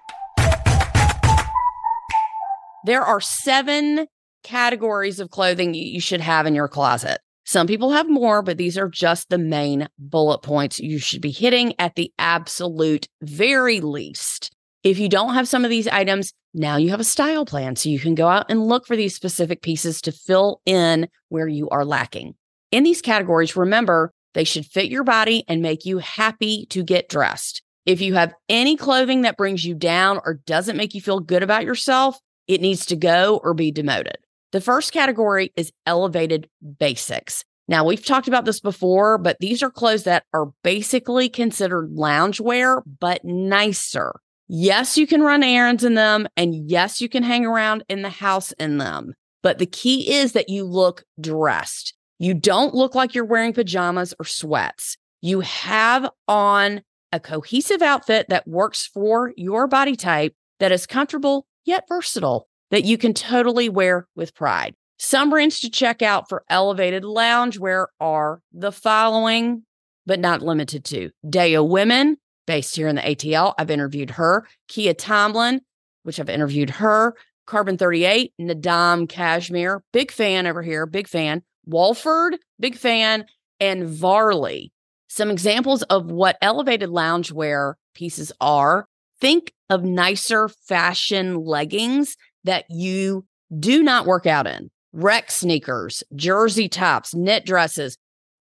There 2.84 3.02
are 3.02 3.20
seven 3.20 4.06
categories 4.44 5.18
of 5.20 5.30
clothing 5.30 5.74
you 5.74 6.00
should 6.00 6.20
have 6.20 6.46
in 6.46 6.54
your 6.54 6.68
closet. 6.68 7.20
Some 7.44 7.66
people 7.66 7.90
have 7.90 8.08
more, 8.08 8.42
but 8.42 8.56
these 8.56 8.78
are 8.78 8.88
just 8.88 9.28
the 9.28 9.38
main 9.38 9.88
bullet 9.98 10.42
points 10.42 10.78
you 10.78 10.98
should 10.98 11.20
be 11.20 11.30
hitting 11.30 11.74
at 11.78 11.96
the 11.96 12.12
absolute 12.18 13.08
very 13.20 13.80
least. 13.80 14.54
If 14.84 14.98
you 14.98 15.08
don't 15.08 15.34
have 15.34 15.48
some 15.48 15.64
of 15.64 15.70
these 15.70 15.88
items, 15.88 16.32
now 16.54 16.76
you 16.76 16.90
have 16.90 17.00
a 17.00 17.04
style 17.04 17.44
plan 17.44 17.76
so 17.76 17.88
you 17.88 17.98
can 17.98 18.14
go 18.14 18.28
out 18.28 18.46
and 18.48 18.66
look 18.66 18.86
for 18.86 18.96
these 18.96 19.14
specific 19.14 19.62
pieces 19.62 20.00
to 20.02 20.12
fill 20.12 20.60
in 20.66 21.08
where 21.28 21.48
you 21.48 21.68
are 21.70 21.84
lacking. 21.84 22.34
In 22.70 22.84
these 22.84 23.02
categories, 23.02 23.56
remember 23.56 24.12
they 24.34 24.44
should 24.44 24.66
fit 24.66 24.90
your 24.90 25.04
body 25.04 25.44
and 25.48 25.62
make 25.62 25.84
you 25.84 25.98
happy 25.98 26.66
to 26.70 26.82
get 26.82 27.08
dressed. 27.08 27.62
If 27.84 28.00
you 28.00 28.14
have 28.14 28.34
any 28.48 28.76
clothing 28.76 29.22
that 29.22 29.36
brings 29.36 29.64
you 29.64 29.74
down 29.74 30.20
or 30.24 30.40
doesn't 30.46 30.76
make 30.76 30.94
you 30.94 31.00
feel 31.00 31.20
good 31.20 31.42
about 31.42 31.64
yourself, 31.64 32.18
it 32.46 32.60
needs 32.60 32.86
to 32.86 32.96
go 32.96 33.40
or 33.42 33.54
be 33.54 33.70
demoted. 33.72 34.16
The 34.52 34.60
first 34.60 34.92
category 34.92 35.50
is 35.56 35.72
elevated 35.86 36.48
basics. 36.78 37.44
Now, 37.68 37.84
we've 37.84 38.04
talked 38.04 38.28
about 38.28 38.44
this 38.44 38.60
before, 38.60 39.16
but 39.16 39.38
these 39.40 39.62
are 39.62 39.70
clothes 39.70 40.02
that 40.04 40.24
are 40.34 40.52
basically 40.62 41.30
considered 41.30 41.90
loungewear, 41.90 42.82
but 43.00 43.24
nicer. 43.24 44.12
Yes, 44.48 44.98
you 44.98 45.06
can 45.06 45.22
run 45.22 45.42
errands 45.42 45.84
in 45.84 45.94
them, 45.94 46.28
and 46.36 46.70
yes, 46.70 47.00
you 47.00 47.08
can 47.08 47.22
hang 47.22 47.46
around 47.46 47.84
in 47.88 48.02
the 48.02 48.10
house 48.10 48.52
in 48.52 48.76
them. 48.76 49.14
But 49.42 49.58
the 49.58 49.66
key 49.66 50.12
is 50.12 50.32
that 50.32 50.50
you 50.50 50.64
look 50.64 51.04
dressed. 51.18 51.94
You 52.18 52.34
don't 52.34 52.74
look 52.74 52.94
like 52.94 53.14
you're 53.14 53.24
wearing 53.24 53.54
pajamas 53.54 54.12
or 54.20 54.26
sweats. 54.26 54.98
You 55.22 55.40
have 55.40 56.10
on 56.28 56.82
a 57.10 57.20
cohesive 57.20 57.80
outfit 57.80 58.26
that 58.28 58.46
works 58.46 58.86
for 58.86 59.32
your 59.36 59.66
body 59.66 59.96
type 59.96 60.34
that 60.60 60.72
is 60.72 60.86
comfortable 60.86 61.46
yet 61.64 61.84
versatile 61.88 62.48
that 62.72 62.84
you 62.84 62.98
can 62.98 63.14
totally 63.14 63.68
wear 63.68 64.08
with 64.16 64.34
pride. 64.34 64.74
Some 64.98 65.30
brands 65.30 65.60
to 65.60 65.70
check 65.70 66.02
out 66.02 66.28
for 66.28 66.42
elevated 66.48 67.04
loungewear 67.04 67.86
are 68.00 68.40
the 68.52 68.72
following, 68.72 69.62
but 70.06 70.18
not 70.18 70.42
limited 70.42 70.84
to 70.86 71.10
Daya 71.24 71.66
Women, 71.66 72.16
based 72.46 72.74
here 72.74 72.88
in 72.88 72.96
the 72.96 73.02
ATL. 73.02 73.54
I've 73.58 73.70
interviewed 73.70 74.10
her. 74.10 74.46
Kia 74.68 74.94
Tomlin, 74.94 75.60
which 76.02 76.18
I've 76.18 76.30
interviewed 76.30 76.70
her. 76.70 77.14
Carbon 77.46 77.76
38, 77.76 78.32
Naadam 78.40 79.08
Cashmere, 79.08 79.82
big 79.92 80.10
fan 80.10 80.46
over 80.46 80.62
here, 80.62 80.86
big 80.86 81.08
fan. 81.08 81.42
Wolford, 81.66 82.38
big 82.58 82.76
fan. 82.76 83.26
And 83.60 83.86
Varley. 83.86 84.72
Some 85.08 85.30
examples 85.30 85.82
of 85.84 86.10
what 86.10 86.38
elevated 86.40 86.88
loungewear 86.88 87.74
pieces 87.94 88.32
are 88.40 88.86
think 89.20 89.52
of 89.68 89.84
nicer 89.84 90.48
fashion 90.48 91.44
leggings 91.44 92.16
that 92.44 92.64
you 92.70 93.24
do 93.58 93.82
not 93.82 94.06
work 94.06 94.26
out 94.26 94.46
in 94.46 94.70
rec 94.92 95.30
sneakers, 95.30 96.02
jersey 96.14 96.68
tops, 96.68 97.14
knit 97.14 97.46
dresses, 97.46 97.96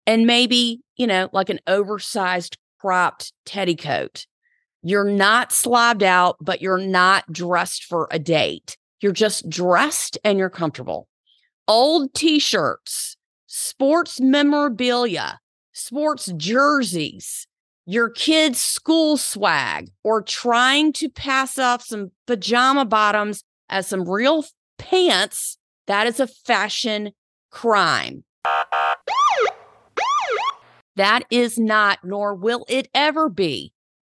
and 0.06 0.26
maybe, 0.26 0.80
you 0.96 1.06
know, 1.06 1.28
like 1.32 1.50
an 1.50 1.60
oversized 1.66 2.56
cropped 2.80 3.32
teddy 3.44 3.76
coat. 3.76 4.26
You're 4.82 5.04
not 5.04 5.52
slobbed 5.52 6.02
out, 6.02 6.36
but 6.40 6.62
you're 6.62 6.78
not 6.78 7.30
dressed 7.32 7.84
for 7.84 8.08
a 8.10 8.18
date. 8.18 8.76
You're 9.00 9.12
just 9.12 9.48
dressed 9.48 10.18
and 10.24 10.38
you're 10.38 10.50
comfortable. 10.50 11.08
Old 11.66 12.14
t 12.14 12.38
shirts, 12.38 13.16
sports 13.46 14.20
memorabilia, 14.20 15.40
sports 15.72 16.32
jerseys, 16.36 17.46
your 17.86 18.10
kid's 18.10 18.60
school 18.60 19.16
swag 19.16 19.90
or 20.04 20.22
trying 20.22 20.92
to 20.92 21.08
pass 21.08 21.58
off 21.58 21.82
some 21.82 22.10
pajama 22.26 22.84
bottoms 22.84 23.44
as 23.68 23.86
some 23.86 24.08
real 24.08 24.44
pants, 24.78 25.58
that 25.86 26.06
is 26.06 26.20
a 26.20 26.26
fashion 26.26 27.12
crime. 27.50 28.24
That 30.96 31.24
is 31.30 31.58
not, 31.58 32.00
nor 32.02 32.34
will 32.34 32.64
it 32.68 32.88
ever 32.92 33.28
be, 33.28 33.72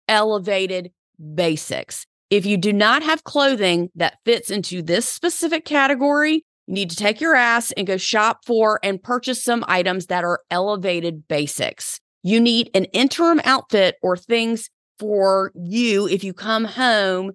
elevated 0.08 0.90
basics. 1.34 2.06
If 2.30 2.46
you 2.46 2.56
do 2.56 2.72
not 2.72 3.02
have 3.02 3.24
clothing 3.24 3.90
that 3.96 4.18
fits 4.24 4.50
into 4.50 4.82
this 4.82 5.06
specific 5.06 5.64
category, 5.64 6.44
you 6.66 6.74
need 6.74 6.90
to 6.90 6.96
take 6.96 7.20
your 7.20 7.34
ass 7.34 7.72
and 7.72 7.86
go 7.86 7.96
shop 7.96 8.40
for 8.46 8.78
and 8.82 9.02
purchase 9.02 9.42
some 9.42 9.64
items 9.66 10.06
that 10.06 10.24
are 10.24 10.40
elevated 10.50 11.26
basics. 11.28 12.00
You 12.22 12.40
need 12.40 12.70
an 12.74 12.84
interim 12.86 13.40
outfit 13.44 13.96
or 14.02 14.16
things 14.16 14.70
for 14.98 15.52
you 15.54 16.06
if 16.06 16.22
you 16.22 16.32
come 16.32 16.64
home 16.64 17.32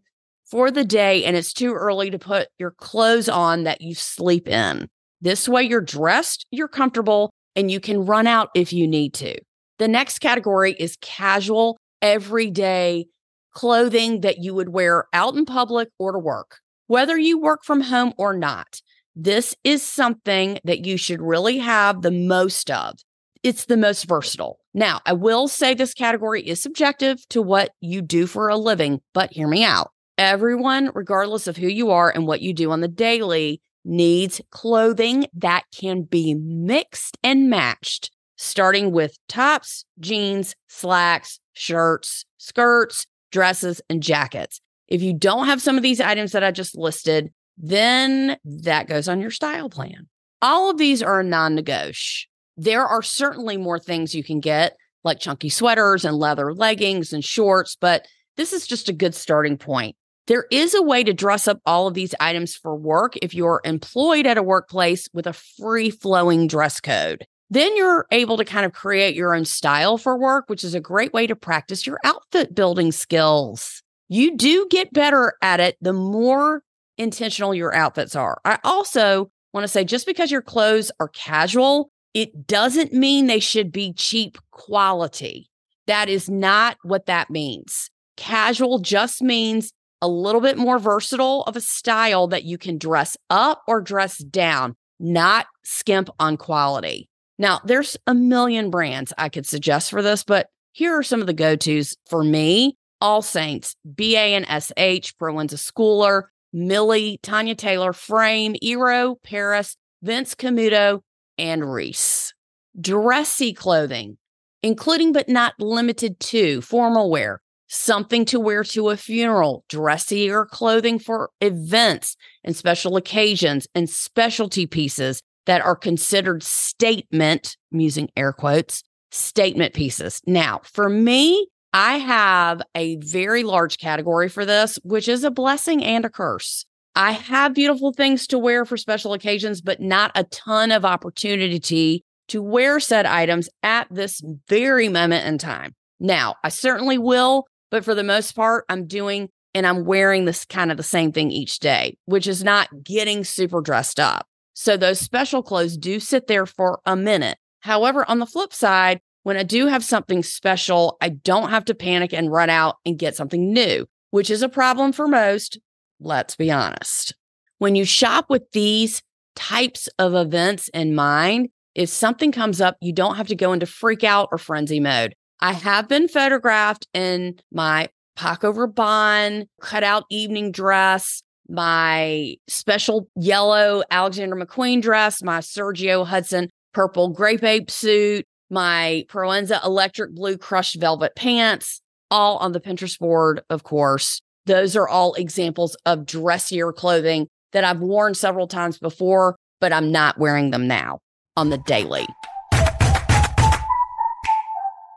for 0.50 0.72
the 0.72 0.84
day 0.84 1.24
and 1.24 1.36
it's 1.36 1.54
too 1.54 1.74
early 1.74 2.10
to 2.12 2.20
put 2.20 2.48
your 2.58 2.72
clothes 2.72 3.30
on 3.30 3.64
that 3.64 3.82
you 3.82 3.96
sleep 3.96 4.48
in. 4.48 4.88
This 5.22 5.50
way, 5.50 5.64
you're 5.64 5.82
dressed, 5.82 6.46
you're 6.52 6.68
comfortable, 6.68 7.32
and 7.56 7.72
you 7.72 7.80
can 7.80 8.06
run 8.06 8.28
out 8.28 8.50
if 8.54 8.74
you 8.74 8.88
need 8.88 9.14
to. 9.16 9.40
The 9.80 9.88
next 9.88 10.20
category 10.20 10.74
is 10.78 10.98
casual, 11.02 11.78
everyday 12.02 13.08
clothing 13.54 14.22
that 14.22 14.40
you 14.44 14.54
would 14.54 14.70
wear 14.70 15.06
out 15.14 15.36
in 15.36 15.46
public 15.46 15.90
or 15.98 16.12
to 16.12 16.20
work, 16.20 16.60
whether 16.88 17.18
you 17.18 17.40
work 17.40 17.64
from 17.64 17.82
home 17.82 18.14
or 18.18 18.38
not. 18.38 18.82
This 19.16 19.56
is 19.64 19.82
something 19.82 20.60
that 20.66 20.86
you 20.86 20.98
should 20.98 21.22
really 21.22 21.58
have 21.58 22.02
the 22.02 22.12
most 22.12 22.70
of. 22.70 23.00
It's 23.44 23.66
the 23.66 23.78
most 23.78 24.06
versatile. 24.06 24.60
Now, 24.74 25.00
I 25.06 25.14
will 25.14 25.48
say 25.48 25.74
this 25.74 25.94
category 25.94 26.42
is 26.42 26.62
subjective 26.62 27.26
to 27.30 27.42
what 27.42 27.72
you 27.80 28.02
do 28.02 28.28
for 28.28 28.50
a 28.50 28.58
living, 28.58 29.02
but 29.14 29.32
hear 29.32 29.48
me 29.48 29.64
out. 29.64 29.92
Everyone, 30.18 30.92
regardless 30.94 31.48
of 31.48 31.58
who 31.58 31.68
you 31.68 31.92
are 31.92 32.10
and 32.10 32.26
what 32.26 32.42
you 32.42 32.54
do 32.54 32.72
on 32.72 32.80
the 32.80 32.88
daily, 32.88 33.62
needs 33.84 34.42
clothing 34.50 35.28
that 35.34 35.64
can 35.78 36.04
be 36.04 36.34
mixed 36.34 37.18
and 37.22 37.50
matched, 37.50 38.12
starting 38.38 38.92
with 38.92 39.18
tops, 39.28 39.86
jeans, 40.00 40.56
slacks, 40.68 41.40
shirts, 41.54 42.26
skirts, 42.38 43.06
dresses, 43.32 43.82
and 43.90 44.02
jackets. 44.02 44.62
If 44.88 45.02
you 45.02 45.14
don't 45.14 45.48
have 45.48 45.62
some 45.62 45.76
of 45.76 45.84
these 45.84 46.00
items 46.00 46.32
that 46.32 46.44
I 46.44 46.52
just 46.52 46.78
listed, 46.78 47.32
then 47.58 48.38
that 48.46 48.88
goes 48.88 49.08
on 49.08 49.20
your 49.20 49.32
style 49.32 49.70
plan. 49.70 50.08
All 50.42 50.70
of 50.70 50.78
these 50.78 51.02
are 51.04 51.24
non 51.24 51.56
negotiable. 51.56 52.32
There 52.58 52.86
are 52.86 53.02
certainly 53.02 53.58
more 53.58 53.80
things 53.80 54.16
you 54.16 54.24
can 54.24 54.40
get, 54.40 54.78
like 55.04 55.20
chunky 55.20 55.50
sweaters 55.50 56.06
and 56.06 56.16
leather 56.16 56.54
leggings 56.54 57.12
and 57.12 57.24
shorts, 57.24 57.76
but 57.80 58.08
this 58.38 58.54
is 58.54 58.66
just 58.66 58.88
a 58.88 58.94
good 58.94 59.14
starting 59.14 59.58
point. 59.58 59.96
There 60.28 60.46
is 60.50 60.74
a 60.74 60.82
way 60.82 61.04
to 61.04 61.14
dress 61.14 61.48
up 61.48 61.60
all 61.68 61.88
of 61.88 61.94
these 61.94 62.16
items 62.20 62.56
for 62.56 62.76
work 62.76 63.16
if 63.22 63.36
you're 63.36 63.62
employed 63.64 64.26
at 64.26 64.40
a 64.40 64.44
workplace 64.44 65.08
with 65.14 65.28
a 65.28 65.34
free 65.34 65.92
flowing 65.92 66.48
dress 66.48 66.80
code. 66.80 67.26
Then 67.52 67.78
you're 67.78 68.08
able 68.12 68.38
to 68.38 68.46
kind 68.46 68.66
of 68.66 68.74
create 68.74 69.16
your 69.16 69.36
own 69.36 69.46
style 69.46 70.00
for 70.00 70.18
work, 70.18 70.46
which 70.48 70.64
is 70.64 70.74
a 70.74 70.80
great 70.80 71.14
way 71.14 71.28
to 71.28 71.36
practice 71.36 71.86
your 71.86 72.00
outfit 72.04 72.56
building 72.56 72.92
skills. 72.92 73.84
You 74.08 74.36
do 74.36 74.68
get 74.72 74.92
better 74.94 75.34
at 75.44 75.60
it 75.60 75.78
the 75.80 75.94
more 75.94 76.64
intentional 76.98 77.54
your 77.54 77.76
outfits 77.76 78.16
are. 78.16 78.40
I 78.46 78.58
also 78.64 79.30
want 79.54 79.64
to 79.64 79.68
say 79.68 79.84
just 79.84 80.08
because 80.08 80.32
your 80.32 80.42
clothes 80.42 80.92
are 81.00 81.10
casual, 81.10 81.92
it 82.16 82.48
doesn't 82.48 82.94
mean 82.94 83.28
they 83.28 83.40
should 83.40 83.72
be 83.72 83.94
cheap 83.94 84.40
quality. 84.52 85.50
That 85.86 86.10
is 86.10 86.30
not 86.30 86.78
what 86.82 87.06
that 87.06 87.30
means. 87.30 87.92
Casual 88.18 88.80
just 88.80 89.22
means 89.22 89.72
a 90.02 90.08
little 90.08 90.42
bit 90.42 90.58
more 90.58 90.80
versatile 90.80 91.44
of 91.44 91.56
a 91.56 91.62
style 91.62 92.28
that 92.28 92.44
you 92.44 92.58
can 92.58 92.78
dress 92.78 93.18
up 93.30 93.64
or 93.68 93.82
dress 93.82 94.18
down, 94.18 94.76
not 95.00 95.48
skimp 95.64 96.10
on 96.20 96.38
quality. 96.38 97.10
Now, 97.38 97.60
there's 97.66 97.98
a 98.08 98.14
million 98.14 98.70
brands 98.70 99.14
I 99.18 99.30
could 99.30 99.46
suggest 99.46 99.90
for 99.90 100.02
this, 100.02 100.24
but 100.24 100.48
here 100.72 100.98
are 100.98 101.04
some 101.04 101.22
of 101.22 101.28
the 101.28 101.34
go 101.34 101.56
tos 101.56 101.96
for 102.10 102.24
me 102.24 102.78
All 103.02 103.22
Saints, 103.22 103.76
BA 103.84 104.18
and 104.18 104.46
SH, 104.46 105.16
Proenza 105.18 105.58
Schouler, 105.58 106.24
Milly, 106.54 107.20
Tanya 107.22 107.56
Taylor, 107.56 107.92
Frame, 107.92 108.56
IRO, 108.64 109.16
Paris, 109.24 109.76
Vince 110.02 110.36
Camuto, 110.36 111.02
and 111.38 111.70
Reiss. 111.70 112.34
Dressy 112.80 113.54
clothing, 113.54 114.18
including 114.64 115.12
but 115.12 115.28
not 115.28 115.54
limited 115.60 116.20
to 116.20 116.62
formal 116.62 117.10
wear, 117.10 117.42
something 117.68 118.26
to 118.26 118.40
wear 118.40 118.64
to 118.64 118.90
a 118.90 118.98
funeral, 118.98 119.64
dressier 119.70 120.46
clothing 120.46 121.00
for 121.00 121.32
events 121.42 122.16
and 122.44 122.56
special 122.56 122.96
occasions, 122.96 123.68
and 123.74 123.90
specialty 123.90 124.66
pieces 124.66 125.22
that 125.46 125.62
are 125.62 125.76
considered 125.76 126.44
statement, 126.44 127.58
I'm 127.72 127.80
using 127.80 128.10
air 128.16 128.34
quotes, 128.34 128.84
statement 129.12 129.74
pieces. 129.74 130.22
Now, 130.26 130.62
for 130.64 130.90
me, 130.90 131.48
I 131.74 131.98
have 131.98 132.62
a 132.74 132.96
very 132.98 133.44
large 133.44 133.78
category 133.78 134.30
for 134.30 134.46
this, 134.46 134.80
which 134.84 135.08
is 135.08 135.24
a 135.24 135.32
blessing 135.32 135.84
and 135.84 136.06
a 136.06 136.10
curse. 136.10 136.66
I 136.96 137.12
have 137.12 137.54
beautiful 137.54 137.92
things 137.92 138.28
to 138.28 138.40
wear 138.40 138.64
for 138.64 138.78
special 138.78 139.14
occasions, 139.14 139.62
but 139.62 139.82
not 139.82 140.12
a 140.16 140.24
ton 140.26 140.72
of 140.72 140.86
opportunity 140.86 142.04
to 142.30 142.42
wear 142.42 142.80
said 142.80 143.06
items 143.06 143.50
at 143.62 143.88
this 143.92 144.22
very 144.48 144.88
moment 144.88 145.28
in 145.28 145.38
time. 145.38 145.74
Now, 146.00 146.36
I 146.44 146.50
certainly 146.50 146.98
will 146.98 147.46
but 147.72 147.84
for 147.84 147.96
the 147.96 148.04
most 148.04 148.36
part, 148.36 148.66
I'm 148.70 148.88
doing 148.88 149.30
and 149.54 149.66
I'm 149.66 149.86
wearing 149.86 150.26
this 150.26 150.46
kind 150.46 150.70
of 150.70 150.78
the 150.78 150.84
same 150.84 151.12
thing 151.12 151.32
each 151.32 151.60
day, 151.60 151.98
which 152.06 152.28
is 152.28 152.44
not 152.44 152.84
getting 152.84 153.24
super 153.24 153.62
dressed 153.62 154.00
up. 154.00 154.28
So 154.54 154.78
those 154.78 155.00
special 155.00 155.42
clothes 155.42 155.78
do 155.78 156.00
sit 156.00 156.28
there 156.28 156.46
for 156.46 156.80
a 156.86 156.96
minute. 156.96 157.38
However, 157.62 158.06
on 158.10 158.20
the 158.20 158.26
flip 158.26 158.54
side, 158.54 159.00
when 159.24 159.38
I 159.38 159.44
do 159.44 159.68
have 159.68 159.84
something 159.84 160.24
special, 160.24 160.98
I 161.02 161.10
don't 161.10 161.50
have 161.50 161.66
to 161.66 161.74
panic 161.74 162.14
and 162.14 162.32
run 162.32 162.50
out 162.50 162.76
and 162.86 163.00
get 163.00 163.16
something 163.16 163.52
new, 163.52 163.88
which 164.12 164.30
is 164.30 164.42
a 164.42 164.50
problem 164.50 164.92
for 164.92 165.08
most. 165.08 165.58
Let's 166.00 166.36
be 166.36 166.52
honest. 166.52 167.16
When 167.58 167.76
you 167.76 167.86
shop 167.86 168.26
with 168.30 168.44
these 168.52 169.02
types 169.36 169.90
of 169.98 170.14
events 170.14 170.70
in 170.74 170.94
mind, 170.96 171.50
if 171.74 171.90
something 171.90 172.32
comes 172.32 172.62
up, 172.62 172.78
you 172.82 172.94
don't 172.94 173.16
have 173.16 173.28
to 173.28 173.36
go 173.36 173.52
into 173.52 173.66
freak 173.66 174.04
out 174.04 174.30
or 174.32 174.38
frenzy 174.38 174.80
mode. 174.80 175.16
I 175.40 175.54
have 175.54 175.88
been 175.88 176.08
photographed 176.08 176.88
in 176.94 177.40
my 177.52 177.90
Paco 178.16 178.54
Rabanne 178.54 179.48
cutout 179.62 180.06
evening 180.10 180.52
dress, 180.52 181.22
my 181.50 182.36
special 182.48 183.10
yellow 183.16 183.84
Alexander 183.92 184.36
McQueen 184.36 184.82
dress, 184.82 185.22
my 185.22 185.40
Sergio 185.40 186.06
Hudson 186.06 186.50
purple 186.74 187.10
grape 187.10 187.44
ape 187.44 187.70
suit, 187.70 188.26
my 188.50 189.06
Proenza 189.10 189.64
electric 189.66 190.14
blue 190.14 190.38
crushed 190.38 190.80
velvet 190.80 191.16
pants, 191.16 191.82
all 192.10 192.38
on 192.38 192.52
the 192.52 192.60
Pinterest 192.60 192.98
board, 193.00 193.42
of 193.50 193.64
course. 193.64 194.22
Those 194.46 194.76
are 194.76 194.88
all 194.88 195.14
examples 195.16 195.76
of 195.86 196.06
dressier 196.06 196.72
clothing 196.72 197.28
that 197.52 197.64
I've 197.64 197.80
worn 197.80 198.14
several 198.14 198.48
times 198.48 198.78
before, 198.78 199.36
but 199.60 199.74
I'm 199.74 199.92
not 199.92 200.18
wearing 200.18 200.52
them 200.52 200.68
now 200.68 201.00
on 201.36 201.50
the 201.50 201.58
daily 201.66 202.06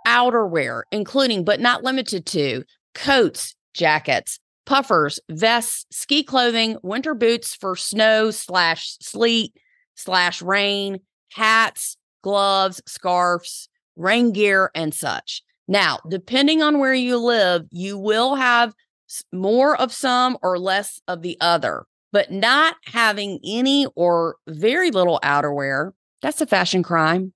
outerwear, 0.08 0.82
including 0.90 1.44
but 1.44 1.60
not 1.60 1.84
limited 1.84 2.24
to 2.26 2.64
coats, 2.94 3.54
jackets, 3.74 4.40
puffers, 4.64 5.20
vests, 5.30 5.84
ski 5.90 6.24
clothing, 6.24 6.78
winter 6.82 7.14
boots 7.14 7.54
for 7.54 7.76
snow 7.76 8.30
slash 8.30 8.96
sleet 9.00 9.52
slash 9.94 10.40
rain, 10.40 10.98
hats, 11.32 11.96
gloves, 12.22 12.80
scarves, 12.86 13.68
rain 13.96 14.32
gear, 14.32 14.70
and 14.74 14.94
such. 14.94 15.42
Now, 15.66 15.98
depending 16.08 16.62
on 16.62 16.78
where 16.78 16.94
you 16.94 17.18
live, 17.18 17.66
you 17.70 17.98
will 17.98 18.34
have 18.36 18.74
more 19.32 19.78
of 19.78 19.92
some 19.92 20.38
or 20.42 20.58
less 20.58 21.00
of 21.08 21.22
the 21.22 21.36
other, 21.40 21.84
but 22.12 22.30
not 22.30 22.76
having 22.86 23.38
any 23.44 23.86
or 23.94 24.36
very 24.48 24.90
little 24.90 25.20
outerwear, 25.22 25.92
that's 26.22 26.40
a 26.40 26.46
fashion 26.46 26.82
crime. 26.82 27.32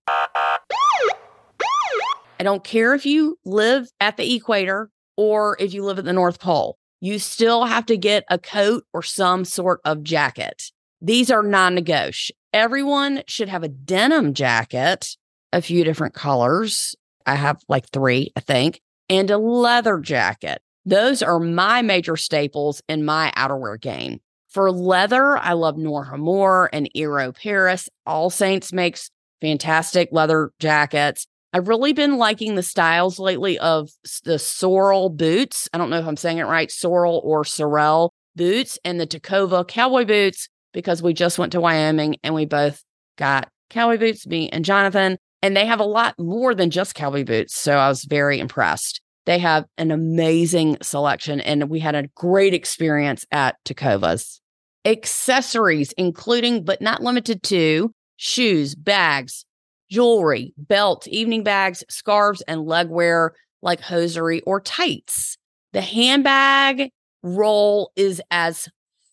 I 2.42 2.44
don't 2.44 2.64
care 2.64 2.92
if 2.92 3.06
you 3.06 3.38
live 3.44 3.88
at 4.00 4.16
the 4.16 4.34
equator 4.34 4.90
or 5.16 5.56
if 5.60 5.72
you 5.72 5.84
live 5.84 6.00
at 6.00 6.04
the 6.04 6.12
North 6.12 6.40
Pole, 6.40 6.76
you 7.00 7.20
still 7.20 7.66
have 7.66 7.86
to 7.86 7.96
get 7.96 8.24
a 8.30 8.36
coat 8.36 8.82
or 8.92 9.00
some 9.00 9.44
sort 9.44 9.80
of 9.84 10.02
jacket. 10.02 10.72
These 11.00 11.30
are 11.30 11.44
non 11.44 11.76
negotiable. 11.76 12.36
Everyone 12.52 13.22
should 13.28 13.48
have 13.48 13.62
a 13.62 13.68
denim 13.68 14.34
jacket, 14.34 15.16
a 15.52 15.62
few 15.62 15.84
different 15.84 16.14
colors. 16.14 16.96
I 17.26 17.36
have 17.36 17.62
like 17.68 17.88
three, 17.90 18.32
I 18.34 18.40
think, 18.40 18.80
and 19.08 19.30
a 19.30 19.38
leather 19.38 20.00
jacket. 20.00 20.60
Those 20.84 21.22
are 21.22 21.38
my 21.38 21.80
major 21.80 22.16
staples 22.16 22.82
in 22.88 23.04
my 23.04 23.32
outerwear 23.36 23.80
game. 23.80 24.18
For 24.48 24.72
leather, 24.72 25.38
I 25.38 25.52
love 25.52 25.78
Nour 25.78 26.06
Hammour 26.06 26.70
and 26.72 26.90
IRO 26.96 27.30
Paris. 27.30 27.88
All 28.04 28.30
Saints 28.30 28.72
makes 28.72 29.12
fantastic 29.40 30.08
leather 30.10 30.50
jackets. 30.58 31.28
I've 31.52 31.68
really 31.68 31.92
been 31.92 32.16
liking 32.16 32.54
the 32.54 32.62
styles 32.62 33.18
lately 33.18 33.58
of 33.58 33.90
the 34.24 34.38
Sorel 34.38 35.10
boots. 35.10 35.68
I 35.72 35.78
don't 35.78 35.90
know 35.90 35.98
if 35.98 36.06
I'm 36.06 36.16
saying 36.16 36.38
it 36.38 36.46
right, 36.46 36.70
sorrel 36.70 37.20
or 37.24 37.44
sorrel 37.44 38.14
boots 38.34 38.78
and 38.84 38.98
the 38.98 39.06
Tecova 39.06 39.66
cowboy 39.68 40.06
boots 40.06 40.48
because 40.72 41.02
we 41.02 41.12
just 41.12 41.38
went 41.38 41.52
to 41.52 41.60
Wyoming 41.60 42.16
and 42.22 42.34
we 42.34 42.46
both 42.46 42.82
got 43.18 43.50
cowboy 43.68 43.98
boots, 43.98 44.26
me 44.26 44.48
and 44.48 44.64
Jonathan, 44.64 45.18
and 45.42 45.54
they 45.54 45.66
have 45.66 45.80
a 45.80 45.84
lot 45.84 46.14
more 46.18 46.54
than 46.54 46.70
just 46.70 46.94
cowboy 46.94 47.24
boots. 47.24 47.54
So 47.58 47.76
I 47.76 47.88
was 47.88 48.04
very 48.04 48.38
impressed. 48.38 49.02
They 49.26 49.38
have 49.38 49.66
an 49.76 49.90
amazing 49.90 50.78
selection 50.80 51.40
and 51.40 51.68
we 51.68 51.80
had 51.80 51.94
a 51.94 52.08
great 52.14 52.54
experience 52.54 53.26
at 53.30 53.56
Tecovas. 53.66 54.40
Accessories, 54.84 55.92
including 55.92 56.64
but 56.64 56.80
not 56.80 57.02
limited 57.02 57.42
to 57.44 57.92
shoes, 58.16 58.74
bags, 58.74 59.44
jewelry, 59.92 60.54
belt, 60.56 61.06
evening 61.08 61.42
bags, 61.42 61.84
scarves, 61.90 62.40
and 62.48 62.62
legwear 62.62 63.30
like 63.60 63.80
hosiery 63.80 64.40
or 64.42 64.58
tights. 64.58 65.36
The 65.74 65.82
handbag 65.82 66.90
roll 67.22 67.92
is 67.94 68.20
as 68.30 68.68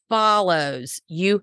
follows 0.07 1.01
you 1.09 1.41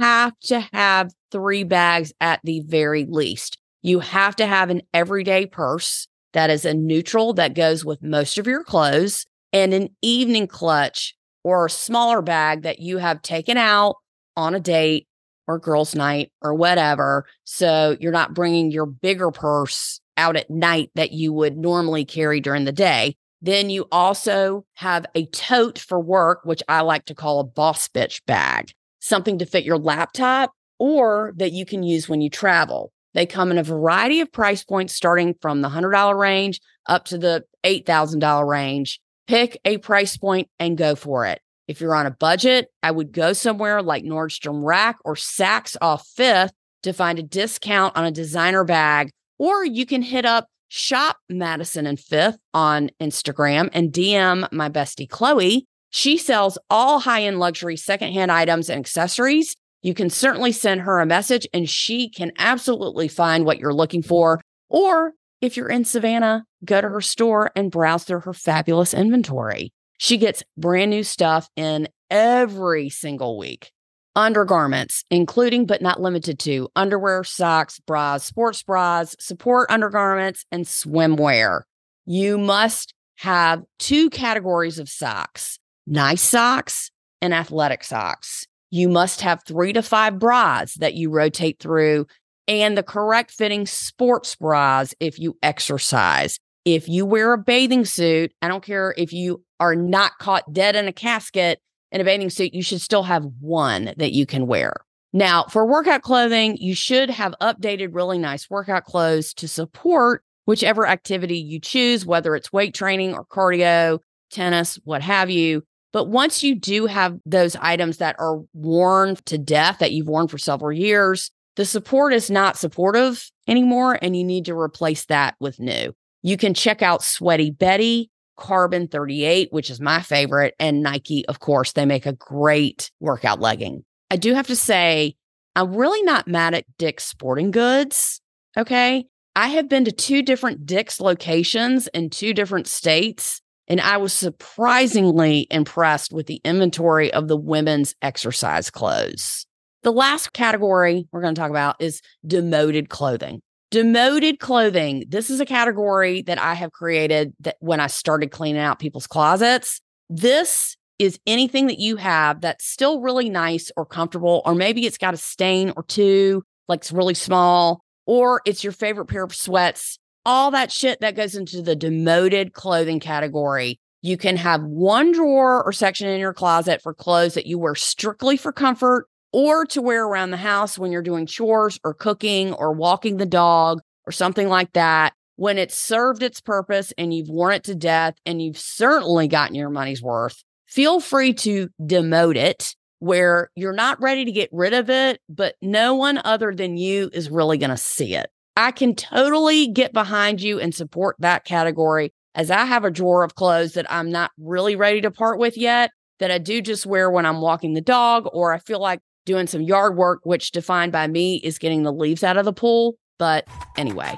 have 0.00 0.38
to 0.44 0.60
have 0.72 1.12
three 1.32 1.64
bags 1.64 2.12
at 2.20 2.40
the 2.44 2.60
very 2.60 3.04
least. 3.08 3.58
You 3.82 3.98
have 3.98 4.36
to 4.36 4.46
have 4.46 4.70
an 4.70 4.82
everyday 4.94 5.46
purse 5.46 6.06
that 6.32 6.48
is 6.48 6.64
a 6.64 6.72
neutral 6.72 7.32
that 7.34 7.54
goes 7.54 7.84
with 7.84 8.02
most 8.02 8.38
of 8.38 8.46
your 8.46 8.62
clothes 8.62 9.26
and 9.52 9.74
an 9.74 9.88
evening 10.00 10.46
clutch 10.46 11.14
or 11.42 11.66
a 11.66 11.70
smaller 11.70 12.22
bag 12.22 12.62
that 12.62 12.78
you 12.78 12.98
have 12.98 13.20
taken 13.22 13.56
out 13.56 13.96
on 14.36 14.54
a 14.54 14.60
date 14.60 15.08
or 15.46 15.58
girls' 15.58 15.94
night 15.94 16.32
or 16.42 16.54
whatever. 16.54 17.26
So 17.44 17.96
you're 18.00 18.12
not 18.12 18.34
bringing 18.34 18.70
your 18.70 18.86
bigger 18.86 19.30
purse 19.30 20.00
out 20.16 20.36
at 20.36 20.50
night 20.50 20.90
that 20.94 21.12
you 21.12 21.32
would 21.32 21.56
normally 21.56 22.04
carry 22.04 22.40
during 22.40 22.64
the 22.64 22.72
day. 22.72 23.16
Then 23.42 23.70
you 23.70 23.86
also 23.92 24.64
have 24.74 25.06
a 25.14 25.26
tote 25.26 25.78
for 25.78 26.00
work, 26.00 26.40
which 26.44 26.62
I 26.68 26.80
like 26.80 27.04
to 27.06 27.14
call 27.14 27.40
a 27.40 27.44
boss 27.44 27.88
bitch 27.88 28.20
bag, 28.26 28.72
something 29.00 29.38
to 29.38 29.46
fit 29.46 29.64
your 29.64 29.78
laptop 29.78 30.52
or 30.78 31.32
that 31.36 31.52
you 31.52 31.64
can 31.64 31.82
use 31.82 32.08
when 32.08 32.20
you 32.20 32.30
travel. 32.30 32.92
They 33.14 33.26
come 33.26 33.50
in 33.50 33.58
a 33.58 33.62
variety 33.62 34.20
of 34.20 34.30
price 34.30 34.62
points, 34.62 34.94
starting 34.94 35.34
from 35.40 35.62
the 35.62 35.70
$100 35.70 36.18
range 36.18 36.60
up 36.86 37.06
to 37.06 37.18
the 37.18 37.44
$8,000 37.64 38.46
range. 38.46 39.00
Pick 39.26 39.58
a 39.64 39.78
price 39.78 40.16
point 40.16 40.48
and 40.58 40.76
go 40.76 40.94
for 40.94 41.26
it. 41.26 41.40
If 41.68 41.80
you're 41.80 41.94
on 41.94 42.06
a 42.06 42.10
budget, 42.10 42.68
I 42.82 42.90
would 42.90 43.12
go 43.12 43.32
somewhere 43.32 43.82
like 43.82 44.04
Nordstrom 44.04 44.64
Rack 44.64 44.98
or 45.04 45.14
Saks 45.14 45.76
off 45.80 46.06
Fifth 46.14 46.52
to 46.82 46.92
find 46.92 47.18
a 47.18 47.24
discount 47.24 47.96
on 47.96 48.04
a 48.04 48.10
designer 48.10 48.64
bag, 48.64 49.10
or 49.38 49.64
you 49.64 49.84
can 49.84 50.02
hit 50.02 50.24
up 50.24 50.46
Shop 50.68 51.16
Madison 51.28 51.86
and 51.86 51.98
Fifth 51.98 52.38
on 52.54 52.90
Instagram 53.00 53.68
and 53.72 53.92
DM 53.92 54.50
my 54.52 54.68
bestie 54.68 55.08
Chloe. 55.08 55.66
She 55.90 56.16
sells 56.16 56.58
all 56.70 57.00
high 57.00 57.24
end 57.24 57.38
luxury 57.38 57.76
secondhand 57.76 58.30
items 58.30 58.68
and 58.68 58.78
accessories. 58.78 59.56
You 59.82 59.94
can 59.94 60.10
certainly 60.10 60.52
send 60.52 60.82
her 60.82 61.00
a 61.00 61.06
message 61.06 61.46
and 61.52 61.68
she 61.68 62.08
can 62.08 62.32
absolutely 62.38 63.08
find 63.08 63.44
what 63.44 63.58
you're 63.58 63.74
looking 63.74 64.02
for. 64.02 64.40
Or 64.68 65.12
if 65.40 65.56
you're 65.56 65.68
in 65.68 65.84
Savannah, 65.84 66.44
go 66.64 66.80
to 66.80 66.88
her 66.88 67.00
store 67.00 67.50
and 67.54 67.70
browse 67.70 68.04
through 68.04 68.20
her 68.20 68.32
fabulous 68.32 68.94
inventory. 68.94 69.72
She 69.98 70.18
gets 70.18 70.42
brand 70.56 70.90
new 70.90 71.02
stuff 71.02 71.48
in 71.56 71.88
every 72.10 72.88
single 72.88 73.38
week. 73.38 73.72
Undergarments, 74.14 75.04
including 75.10 75.66
but 75.66 75.82
not 75.82 76.00
limited 76.00 76.38
to 76.40 76.68
underwear, 76.74 77.22
socks, 77.22 77.78
bras, 77.80 78.24
sports 78.24 78.62
bras, 78.62 79.14
support 79.18 79.70
undergarments, 79.70 80.44
and 80.50 80.64
swimwear. 80.64 81.62
You 82.06 82.38
must 82.38 82.94
have 83.16 83.62
two 83.78 84.10
categories 84.10 84.78
of 84.78 84.88
socks 84.88 85.58
nice 85.86 86.22
socks 86.22 86.90
and 87.22 87.32
athletic 87.32 87.84
socks. 87.84 88.46
You 88.70 88.88
must 88.88 89.20
have 89.20 89.44
three 89.44 89.72
to 89.72 89.82
five 89.82 90.18
bras 90.18 90.74
that 90.74 90.94
you 90.94 91.10
rotate 91.10 91.60
through 91.60 92.06
and 92.48 92.76
the 92.76 92.82
correct 92.82 93.30
fitting 93.30 93.66
sports 93.66 94.36
bras 94.36 94.94
if 95.00 95.18
you 95.18 95.36
exercise. 95.42 96.38
If 96.66 96.88
you 96.88 97.06
wear 97.06 97.32
a 97.32 97.38
bathing 97.38 97.84
suit, 97.84 98.32
I 98.42 98.48
don't 98.48 98.64
care 98.64 98.92
if 98.98 99.12
you 99.12 99.44
are 99.60 99.76
not 99.76 100.18
caught 100.18 100.52
dead 100.52 100.74
in 100.74 100.88
a 100.88 100.92
casket 100.92 101.60
in 101.92 102.00
a 102.00 102.04
bathing 102.04 102.28
suit, 102.28 102.52
you 102.52 102.62
should 102.62 102.80
still 102.80 103.04
have 103.04 103.24
one 103.38 103.94
that 103.96 104.12
you 104.12 104.26
can 104.26 104.48
wear. 104.48 104.74
Now, 105.12 105.44
for 105.44 105.64
workout 105.64 106.02
clothing, 106.02 106.56
you 106.56 106.74
should 106.74 107.08
have 107.08 107.36
updated, 107.40 107.94
really 107.94 108.18
nice 108.18 108.50
workout 108.50 108.84
clothes 108.84 109.32
to 109.34 109.46
support 109.46 110.24
whichever 110.46 110.88
activity 110.88 111.38
you 111.38 111.60
choose, 111.60 112.04
whether 112.04 112.34
it's 112.34 112.52
weight 112.52 112.74
training 112.74 113.14
or 113.14 113.24
cardio, 113.24 114.00
tennis, 114.32 114.76
what 114.82 115.02
have 115.02 115.30
you. 115.30 115.62
But 115.92 116.08
once 116.08 116.42
you 116.42 116.56
do 116.56 116.86
have 116.86 117.16
those 117.24 117.54
items 117.54 117.98
that 117.98 118.16
are 118.18 118.40
worn 118.54 119.14
to 119.26 119.38
death 119.38 119.78
that 119.78 119.92
you've 119.92 120.08
worn 120.08 120.26
for 120.26 120.36
several 120.36 120.72
years, 120.72 121.30
the 121.54 121.64
support 121.64 122.12
is 122.12 122.28
not 122.28 122.58
supportive 122.58 123.30
anymore, 123.46 124.00
and 124.02 124.16
you 124.16 124.24
need 124.24 124.46
to 124.46 124.58
replace 124.58 125.04
that 125.04 125.36
with 125.38 125.60
new. 125.60 125.94
You 126.26 126.36
can 126.36 126.54
check 126.54 126.82
out 126.82 127.04
Sweaty 127.04 127.52
Betty, 127.52 128.10
Carbon 128.36 128.88
38, 128.88 129.52
which 129.52 129.70
is 129.70 129.80
my 129.80 130.02
favorite, 130.02 130.56
and 130.58 130.82
Nike, 130.82 131.24
of 131.28 131.38
course. 131.38 131.70
They 131.70 131.86
make 131.86 132.04
a 132.04 132.14
great 132.14 132.90
workout 132.98 133.40
legging. 133.40 133.84
I 134.10 134.16
do 134.16 134.34
have 134.34 134.48
to 134.48 134.56
say, 134.56 135.14
I'm 135.54 135.76
really 135.76 136.02
not 136.02 136.26
mad 136.26 136.52
at 136.52 136.64
Dick's 136.78 137.04
Sporting 137.04 137.52
Goods. 137.52 138.20
Okay. 138.58 139.04
I 139.36 139.46
have 139.50 139.68
been 139.68 139.84
to 139.84 139.92
two 139.92 140.20
different 140.20 140.66
Dick's 140.66 140.98
locations 140.98 141.86
in 141.94 142.10
two 142.10 142.34
different 142.34 142.66
states, 142.66 143.40
and 143.68 143.80
I 143.80 143.96
was 143.98 144.12
surprisingly 144.12 145.46
impressed 145.52 146.12
with 146.12 146.26
the 146.26 146.40
inventory 146.44 147.12
of 147.12 147.28
the 147.28 147.36
women's 147.36 147.94
exercise 148.02 148.68
clothes. 148.68 149.46
The 149.84 149.92
last 149.92 150.32
category 150.32 151.06
we're 151.12 151.22
going 151.22 151.36
to 151.36 151.40
talk 151.40 151.50
about 151.50 151.76
is 151.78 152.02
demoted 152.26 152.88
clothing. 152.88 153.42
Demoted 153.76 154.38
clothing. 154.38 155.04
This 155.06 155.28
is 155.28 155.38
a 155.38 155.44
category 155.44 156.22
that 156.22 156.40
I 156.40 156.54
have 156.54 156.72
created 156.72 157.34
that 157.40 157.56
when 157.60 157.78
I 157.78 157.88
started 157.88 158.30
cleaning 158.30 158.62
out 158.62 158.78
people's 158.78 159.06
closets. 159.06 159.82
This 160.08 160.78
is 160.98 161.20
anything 161.26 161.66
that 161.66 161.78
you 161.78 161.96
have 161.96 162.40
that's 162.40 162.64
still 162.64 163.02
really 163.02 163.28
nice 163.28 163.70
or 163.76 163.84
comfortable, 163.84 164.40
or 164.46 164.54
maybe 164.54 164.86
it's 164.86 164.96
got 164.96 165.12
a 165.12 165.18
stain 165.18 165.74
or 165.76 165.82
two, 165.82 166.42
like 166.68 166.78
it's 166.78 166.90
really 166.90 167.12
small, 167.12 167.82
or 168.06 168.40
it's 168.46 168.64
your 168.64 168.72
favorite 168.72 169.08
pair 169.08 169.24
of 169.24 169.34
sweats. 169.34 169.98
All 170.24 170.50
that 170.52 170.72
shit 170.72 171.02
that 171.02 171.14
goes 171.14 171.34
into 171.34 171.60
the 171.60 171.76
demoted 171.76 172.54
clothing 172.54 172.98
category. 172.98 173.78
You 174.00 174.16
can 174.16 174.38
have 174.38 174.62
one 174.62 175.12
drawer 175.12 175.62
or 175.62 175.72
section 175.72 176.08
in 176.08 176.18
your 176.18 176.32
closet 176.32 176.80
for 176.80 176.94
clothes 176.94 177.34
that 177.34 177.44
you 177.44 177.58
wear 177.58 177.74
strictly 177.74 178.38
for 178.38 178.52
comfort 178.52 179.06
or 179.36 179.66
to 179.66 179.82
wear 179.82 180.06
around 180.06 180.30
the 180.30 180.38
house 180.38 180.78
when 180.78 180.90
you're 180.90 181.02
doing 181.02 181.26
chores 181.26 181.78
or 181.84 181.92
cooking 181.92 182.54
or 182.54 182.72
walking 182.72 183.18
the 183.18 183.26
dog 183.26 183.82
or 184.06 184.10
something 184.10 184.48
like 184.48 184.72
that. 184.72 185.12
When 185.36 185.58
it's 185.58 185.76
served 185.76 186.22
its 186.22 186.40
purpose 186.40 186.90
and 186.96 187.12
you've 187.12 187.28
worn 187.28 187.52
it 187.52 187.64
to 187.64 187.74
death 187.74 188.14
and 188.24 188.40
you've 188.40 188.56
certainly 188.56 189.28
gotten 189.28 189.54
your 189.54 189.68
money's 189.68 190.02
worth, 190.02 190.42
feel 190.66 191.00
free 191.00 191.34
to 191.34 191.68
demote 191.78 192.36
it 192.36 192.74
where 193.00 193.50
you're 193.54 193.74
not 193.74 194.00
ready 194.00 194.24
to 194.24 194.32
get 194.32 194.48
rid 194.52 194.72
of 194.72 194.88
it, 194.88 195.20
but 195.28 195.54
no 195.60 195.94
one 195.94 196.18
other 196.24 196.54
than 196.54 196.78
you 196.78 197.10
is 197.12 197.28
really 197.28 197.58
going 197.58 197.68
to 197.68 197.76
see 197.76 198.14
it. 198.14 198.30
I 198.56 198.70
can 198.70 198.94
totally 198.94 199.68
get 199.68 199.92
behind 199.92 200.40
you 200.40 200.58
and 200.58 200.74
support 200.74 201.14
that 201.18 201.44
category 201.44 202.14
as 202.34 202.50
I 202.50 202.64
have 202.64 202.86
a 202.86 202.90
drawer 202.90 203.22
of 203.22 203.34
clothes 203.34 203.74
that 203.74 203.92
I'm 203.92 204.10
not 204.10 204.30
really 204.38 204.76
ready 204.76 205.02
to 205.02 205.10
part 205.10 205.38
with 205.38 205.58
yet 205.58 205.90
that 206.18 206.30
I 206.30 206.38
do 206.38 206.62
just 206.62 206.86
wear 206.86 207.10
when 207.10 207.26
I'm 207.26 207.42
walking 207.42 207.74
the 207.74 207.80
dog 207.80 208.28
or 208.32 208.54
I 208.54 208.58
feel 208.58 208.80
like 208.80 209.00
doing 209.26 209.46
some 209.46 209.60
yard 209.60 209.96
work, 209.96 210.20
which 210.22 210.52
defined 210.52 210.92
by 210.92 211.06
me 211.06 211.36
is 211.44 211.58
getting 211.58 211.82
the 211.82 211.92
leaves 211.92 212.24
out 212.24 212.38
of 212.38 212.46
the 212.46 212.52
pool. 212.54 212.96
But 213.18 213.46
anyway, 213.76 214.16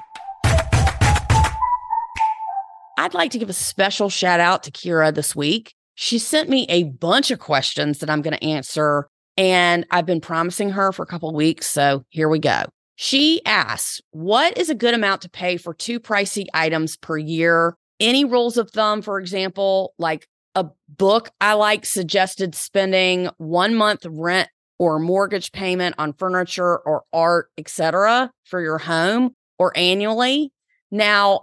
I'd 2.97 3.13
like 3.13 3.31
to 3.31 3.39
give 3.39 3.49
a 3.49 3.53
special 3.53 4.09
shout 4.09 4.39
out 4.39 4.63
to 4.63 4.71
Kira 4.71 5.13
this 5.13 5.35
week. 5.35 5.73
She 5.95 6.17
sent 6.17 6.47
me 6.47 6.65
a 6.69 6.83
bunch 6.83 7.31
of 7.31 7.39
questions 7.39 7.99
that 7.99 8.09
I'm 8.09 8.21
going 8.21 8.37
to 8.37 8.43
answer, 8.43 9.09
and 9.35 9.85
I've 9.91 10.05
been 10.05 10.21
promising 10.21 10.69
her 10.69 10.93
for 10.93 11.03
a 11.03 11.05
couple 11.05 11.33
weeks. 11.33 11.67
So 11.67 12.03
here 12.09 12.29
we 12.29 12.39
go. 12.39 12.63
She 12.95 13.41
asks, 13.45 14.01
What 14.11 14.57
is 14.57 14.69
a 14.69 14.75
good 14.75 14.93
amount 14.93 15.21
to 15.23 15.29
pay 15.29 15.57
for 15.57 15.73
two 15.73 15.99
pricey 15.99 16.45
items 16.53 16.97
per 16.97 17.17
year? 17.17 17.75
Any 17.99 18.23
rules 18.25 18.57
of 18.57 18.71
thumb, 18.71 19.01
for 19.01 19.19
example, 19.19 19.93
like 19.97 20.27
a 20.55 20.65
book 20.89 21.29
I 21.39 21.53
like 21.53 21.85
suggested 21.85 22.55
spending 22.55 23.29
one 23.37 23.75
month 23.75 24.05
rent 24.05 24.49
or 24.79 24.97
mortgage 24.97 25.51
payment 25.51 25.95
on 25.97 26.13
furniture 26.13 26.77
or 26.77 27.03
art, 27.13 27.49
etc., 27.57 28.31
for 28.45 28.61
your 28.61 28.77
home 28.77 29.35
or 29.59 29.77
annually? 29.77 30.51
Now, 30.89 31.41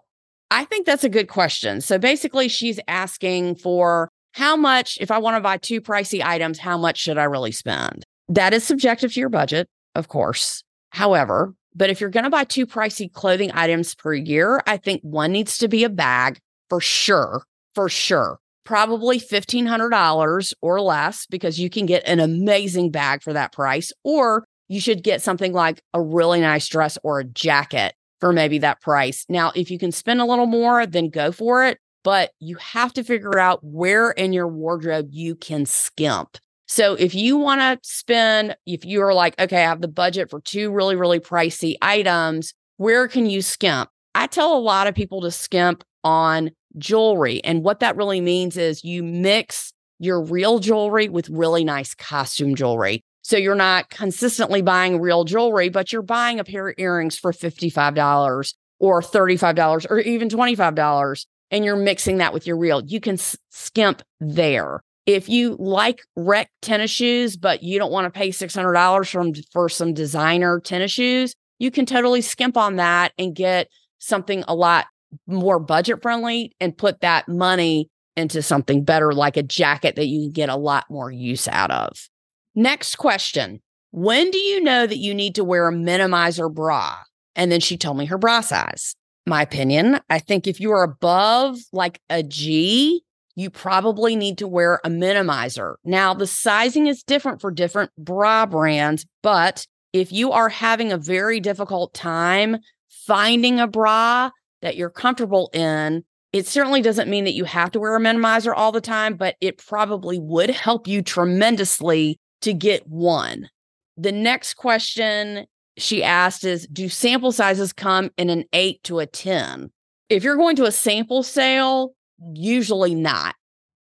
I 0.51 0.64
think 0.64 0.87
that's 0.87 1.05
a 1.05 1.09
good 1.09 1.29
question. 1.29 1.81
So 1.81 1.99
basically, 1.99 2.49
she's 2.49 2.81
asking 2.88 3.57
for 3.57 4.09
how 4.33 4.57
much, 4.57 4.99
if 5.01 5.11
I 5.11 5.18
want 5.18 5.37
to 5.37 5.40
buy 5.40 5.59
two 5.59 5.81
pricey 5.81 6.25
items, 6.25 6.59
how 6.59 6.77
much 6.77 6.99
should 6.99 7.18
I 7.18 7.25
really 7.25 7.53
spend? 7.53 8.05
That 8.29 8.55
is 8.55 8.64
subjective 8.64 9.12
to 9.12 9.20
your 9.20 9.29
budget, 9.29 9.68
of 9.94 10.09
course. 10.09 10.64
However, 10.90 11.55
but 11.75 11.90
if 11.90 12.01
you're 12.01 12.11
going 12.11 12.25
to 12.25 12.31
buy 12.31 12.44
two 12.44 12.66
pricey 12.66 13.12
clothing 13.12 13.51
items 13.53 13.94
per 13.94 14.14
year, 14.14 14.62
I 14.66 14.79
think 14.79 15.03
one 15.03 15.33
needs 15.33 15.59
to 15.59 15.68
be 15.68 15.85
a 15.85 15.90
bag 15.90 16.38
for 16.68 16.81
sure, 16.81 17.44
for 17.75 17.88
sure 17.88 18.38
probably 18.67 19.19
$1,500 19.19 20.55
or 20.61 20.81
less 20.81 21.27
because 21.27 21.59
you 21.59 21.71
can 21.71 21.87
get 21.87 22.03
an 22.07 22.21
amazing 22.21 22.91
bag 22.91 23.23
for 23.23 23.33
that 23.33 23.53
price. 23.53 23.93
Or 24.05 24.45
you 24.69 24.81
should 24.81 25.03
get 25.03 25.23
something 25.23 25.53
like 25.53 25.81
a 25.95 26.03
really 26.03 26.41
nice 26.41 26.69
dress 26.69 26.99
or 27.03 27.21
a 27.21 27.25
jacket 27.25 27.95
for 28.21 28.33
maybe 28.33 28.59
that 28.59 28.81
price. 28.81 29.25
Now, 29.29 29.53
if 29.55 29.71
you 29.71 29.79
can 29.79 29.93
spend 29.93 30.21
a 30.21 30.25
little 30.25 30.47
more, 30.47 30.87
then 30.87 31.09
go 31.09 31.33
for 31.33 31.65
it. 31.65 31.79
But 32.03 32.33
you 32.39 32.57
have 32.57 32.93
to 32.95 33.03
figure 33.03 33.39
out 33.39 33.61
where 33.63 34.11
in 34.13 34.33
your 34.33 34.47
wardrobe 34.47 35.09
you 35.11 35.35
can 35.35 35.67
skimp. 35.67 36.39
So 36.69 36.95
if 36.95 37.15
you 37.15 37.37
want 37.37 37.61
to 37.61 37.79
spend, 37.83 38.57
if 38.67 38.85
you 38.85 39.03
are 39.03 39.15
like, 39.15 39.41
okay, 39.41 39.65
I 39.65 39.69
have 39.69 39.81
the 39.81 39.89
budget 39.89 40.31
for 40.31 40.41
two 40.41 40.73
really, 40.73 40.97
really 40.97 41.21
pricey 41.21 41.77
items, 41.81 42.55
where 42.77 43.09
can 43.09 43.27
you 43.27 43.43
skimp? 43.43 43.89
I 44.15 44.27
tell 44.27 44.57
a 44.57 44.59
lot 44.59 44.87
of 44.87 44.95
people 44.95 45.21
to 45.23 45.31
skimp 45.31 45.85
on 46.03 46.51
jewelry. 46.79 47.43
And 47.45 47.62
what 47.62 47.81
that 47.81 47.97
really 47.97 48.21
means 48.21 48.57
is 48.57 48.85
you 48.85 49.03
mix 49.03 49.73
your 49.99 50.23
real 50.23 50.59
jewelry 50.59 51.09
with 51.09 51.29
really 51.29 51.65
nice 51.65 51.95
costume 51.95 52.55
jewelry. 52.55 53.03
So 53.23 53.37
you're 53.37 53.55
not 53.55 53.91
consistently 53.91 54.62
buying 54.62 55.01
real 55.01 55.25
jewelry, 55.25 55.69
but 55.69 55.93
you're 55.93 56.03
buying 56.03 56.39
a 56.39 56.45
pair 56.45 56.69
of 56.69 56.75
earrings 56.79 57.19
for 57.19 57.33
$55 57.33 58.55
or 58.79 59.03
$35 59.03 59.87
or 59.91 59.99
even 60.01 60.29
$25 60.29 61.27
and 61.51 61.65
you're 61.65 61.77
mixing 61.77 62.19
that 62.19 62.33
with 62.33 62.47
your 62.47 62.57
real. 62.57 62.83
You 62.85 63.01
can 63.01 63.19
skimp 63.51 64.03
there. 64.21 64.81
If 65.07 65.29
you 65.29 65.57
like 65.59 66.03
rec 66.17 66.51
tennis 66.62 66.91
shoes, 66.91 67.37
but 67.37 67.62
you 67.62 67.79
don't 67.79 67.93
want 67.93 68.12
to 68.12 68.17
pay 68.17 68.31
$600 68.31 69.11
from, 69.11 69.33
for 69.53 69.69
some 69.69 69.95
designer 69.95 70.61
tennis 70.61 70.91
shoes, 70.91 71.35
you 71.59 71.71
can 71.71 71.87
totally 71.87 72.21
skimp 72.21 72.57
on 72.57 72.77
that 72.77 73.12
and 73.17 73.35
get 73.35 73.69
something 73.99 74.45
a 74.49 74.55
lot 74.55 74.87
more 75.27 75.59
budget 75.59 76.03
friendly 76.03 76.53
and 76.61 76.77
put 76.77 77.01
that 77.01 77.29
money 77.29 77.91
into 78.17 78.43
something 78.43 78.83
better, 78.83 79.13
like 79.13 79.37
a 79.37 79.43
jacket 79.43 79.97
that 79.97 80.07
you 80.07 80.27
can 80.27 80.33
get 80.33 80.49
a 80.49 80.57
lot 80.57 80.87
more 80.91 81.11
use 81.11 81.47
out 81.49 81.71
of. 81.71 82.09
Next 82.55 82.97
question 82.97 83.61
When 83.91 84.31
do 84.31 84.39
you 84.39 84.63
know 84.63 84.87
that 84.87 84.99
you 84.99 85.15
need 85.15 85.35
to 85.35 85.45
wear 85.45 85.69
a 85.69 85.73
minimizer 85.73 86.53
bra? 86.53 86.97
And 87.35 87.53
then 87.53 87.61
she 87.61 87.77
told 87.77 87.99
me 87.99 88.07
her 88.07 88.19
bra 88.19 88.41
size. 88.41 88.97
My 89.27 89.43
opinion, 89.43 90.01
I 90.09 90.19
think 90.19 90.47
if 90.47 90.61
you 90.61 90.71
are 90.73 90.85
above 90.85 91.59
like 91.73 92.01
a 92.09 92.23
G, 92.23 93.03
you 93.35 93.51
probably 93.51 94.17
need 94.17 94.39
to 94.39 94.49
wear 94.49 94.81
a 94.83 94.89
minimizer. 94.89 95.75
Now, 95.85 96.15
the 96.15 96.27
sizing 96.27 96.87
is 96.87 97.03
different 97.03 97.41
for 97.41 97.51
different 97.51 97.91
bra 97.99 98.47
brands, 98.47 99.05
but 99.23 99.67
if 99.93 100.13
you 100.13 100.33
are 100.33 100.49
having 100.49 100.93
a 100.93 100.99
very 100.99 101.41
difficult 101.41 101.93
time 101.93 102.59
finding 102.89 103.61
a 103.61 103.67
bra 103.67 104.31
that 104.62 104.77
you're 104.77 104.90
comfortable 104.90 105.51
in, 105.53 106.05
it 106.33 106.47
certainly 106.47 106.83
doesn't 106.83 107.09
mean 107.09 107.25
that 107.25 107.35
you 107.35 107.45
have 107.45 107.71
to 107.73 107.81
wear 107.81 107.97
a 107.97 108.01
minimizer 108.01 108.53
all 108.55 108.73
the 108.73 108.81
time, 108.81 109.14
but 109.16 109.37
it 109.40 109.59
probably 109.59 110.19
would 110.19 110.51
help 110.51 110.87
you 110.87 111.03
tremendously 111.03 112.19
to 112.42 112.53
get 112.53 112.87
one. 112.87 113.49
The 113.97 114.12
next 114.12 114.55
question 114.55 115.47
she 115.79 116.03
asked 116.03 116.45
is 116.45 116.66
Do 116.66 116.88
sample 116.88 117.33
sizes 117.33 117.73
come 117.73 118.11
in 118.16 118.29
an 118.31 118.45
eight 118.53 118.83
to 118.85 118.99
a 118.99 119.07
10? 119.07 119.71
If 120.09 120.23
you're 120.23 120.37
going 120.37 120.57
to 120.57 120.66
a 120.66 120.73
sample 120.73 121.23
sale, 121.23 121.95
usually 122.19 122.95
not. 122.95 123.35